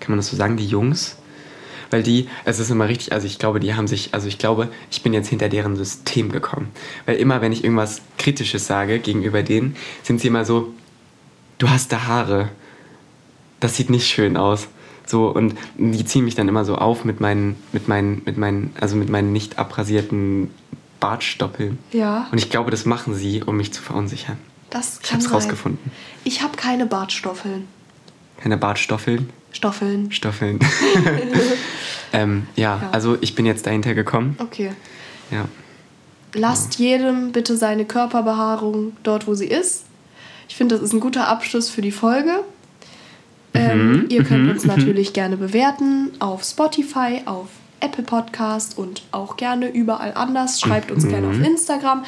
[0.00, 1.16] kann man das so sagen, die Jungs?
[1.90, 4.68] Weil die, es ist immer richtig, also ich glaube, die haben sich, also ich glaube,
[4.90, 6.70] ich bin jetzt hinter deren System gekommen.
[7.04, 10.72] Weil immer, wenn ich irgendwas Kritisches sage gegenüber denen, sind sie immer so,
[11.58, 12.48] du hast da Haare.
[13.60, 14.68] Das sieht nicht schön aus.
[15.04, 18.74] So, und die ziehen mich dann immer so auf mit meinen, mit meinen, mit meinen,
[18.80, 20.50] also mit meinen nicht abrasierten
[21.02, 21.78] Bartstoppeln.
[21.90, 22.28] Ja.
[22.30, 24.38] Und ich glaube, das machen sie, um mich zu verunsichern.
[24.70, 25.34] Das Ich kann hab's sein.
[25.34, 25.90] rausgefunden.
[26.24, 27.66] Ich habe keine Bartstoffeln.
[28.40, 29.28] Keine Bartstoffeln.
[29.52, 30.10] Stoffeln.
[30.12, 30.60] Stoffeln.
[32.12, 32.88] ähm, ja, Ja.
[32.92, 34.36] also ich bin jetzt dahinter gekommen.
[34.38, 34.72] Okay.
[35.30, 35.46] Ja.
[36.34, 39.84] Lasst jedem bitte seine Körperbehaarung dort, wo sie ist.
[40.48, 42.44] Ich finde, das ist ein guter Abschluss für die Folge.
[43.54, 47.48] Ähm, ihr könnt uns natürlich gerne bewerten auf Spotify, auf
[47.82, 50.60] Apple Podcast und auch gerne überall anders.
[50.60, 52.04] Schreibt uns gerne auf Instagram.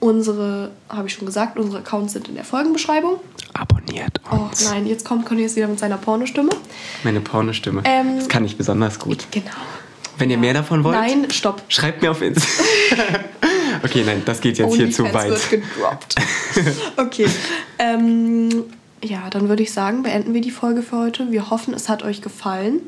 [0.00, 3.20] Unsere, habe ich schon gesagt, unsere Accounts sind in der Folgenbeschreibung.
[3.52, 4.64] Abonniert Oh uns.
[4.64, 6.50] nein, jetzt kommt Cornelius wieder mit seiner Pornostimme.
[7.04, 7.82] Meine Pornostimme.
[7.84, 9.26] Ähm, das kann ich besonders gut.
[9.30, 9.50] Genau.
[10.16, 11.62] Wenn ihr mehr davon wollt, Nein, stopp.
[11.68, 12.46] schreibt mir auf Insta.
[13.82, 15.50] okay, nein, das geht jetzt hier zu OnlyFans weit.
[15.52, 16.14] wird gedroppt.
[16.96, 17.26] okay.
[17.78, 18.64] Ähm,
[19.02, 21.30] ja, dann würde ich sagen, beenden wir die Folge für heute.
[21.30, 22.80] Wir hoffen, es hat euch gefallen.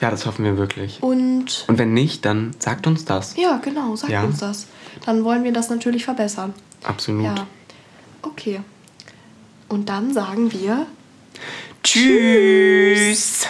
[0.00, 1.02] Ja, das hoffen wir wirklich.
[1.02, 3.36] Und Und wenn nicht, dann sagt uns das.
[3.36, 4.22] ja, genau, sagt Ja.
[4.24, 4.66] uns das.
[5.06, 6.52] Dann wollen wir das natürlich verbessern.
[6.82, 7.24] Absolut.
[7.24, 7.46] Ja.
[8.22, 8.60] Okay.
[9.68, 10.86] Und dann sagen wir
[11.82, 13.46] Tschüss.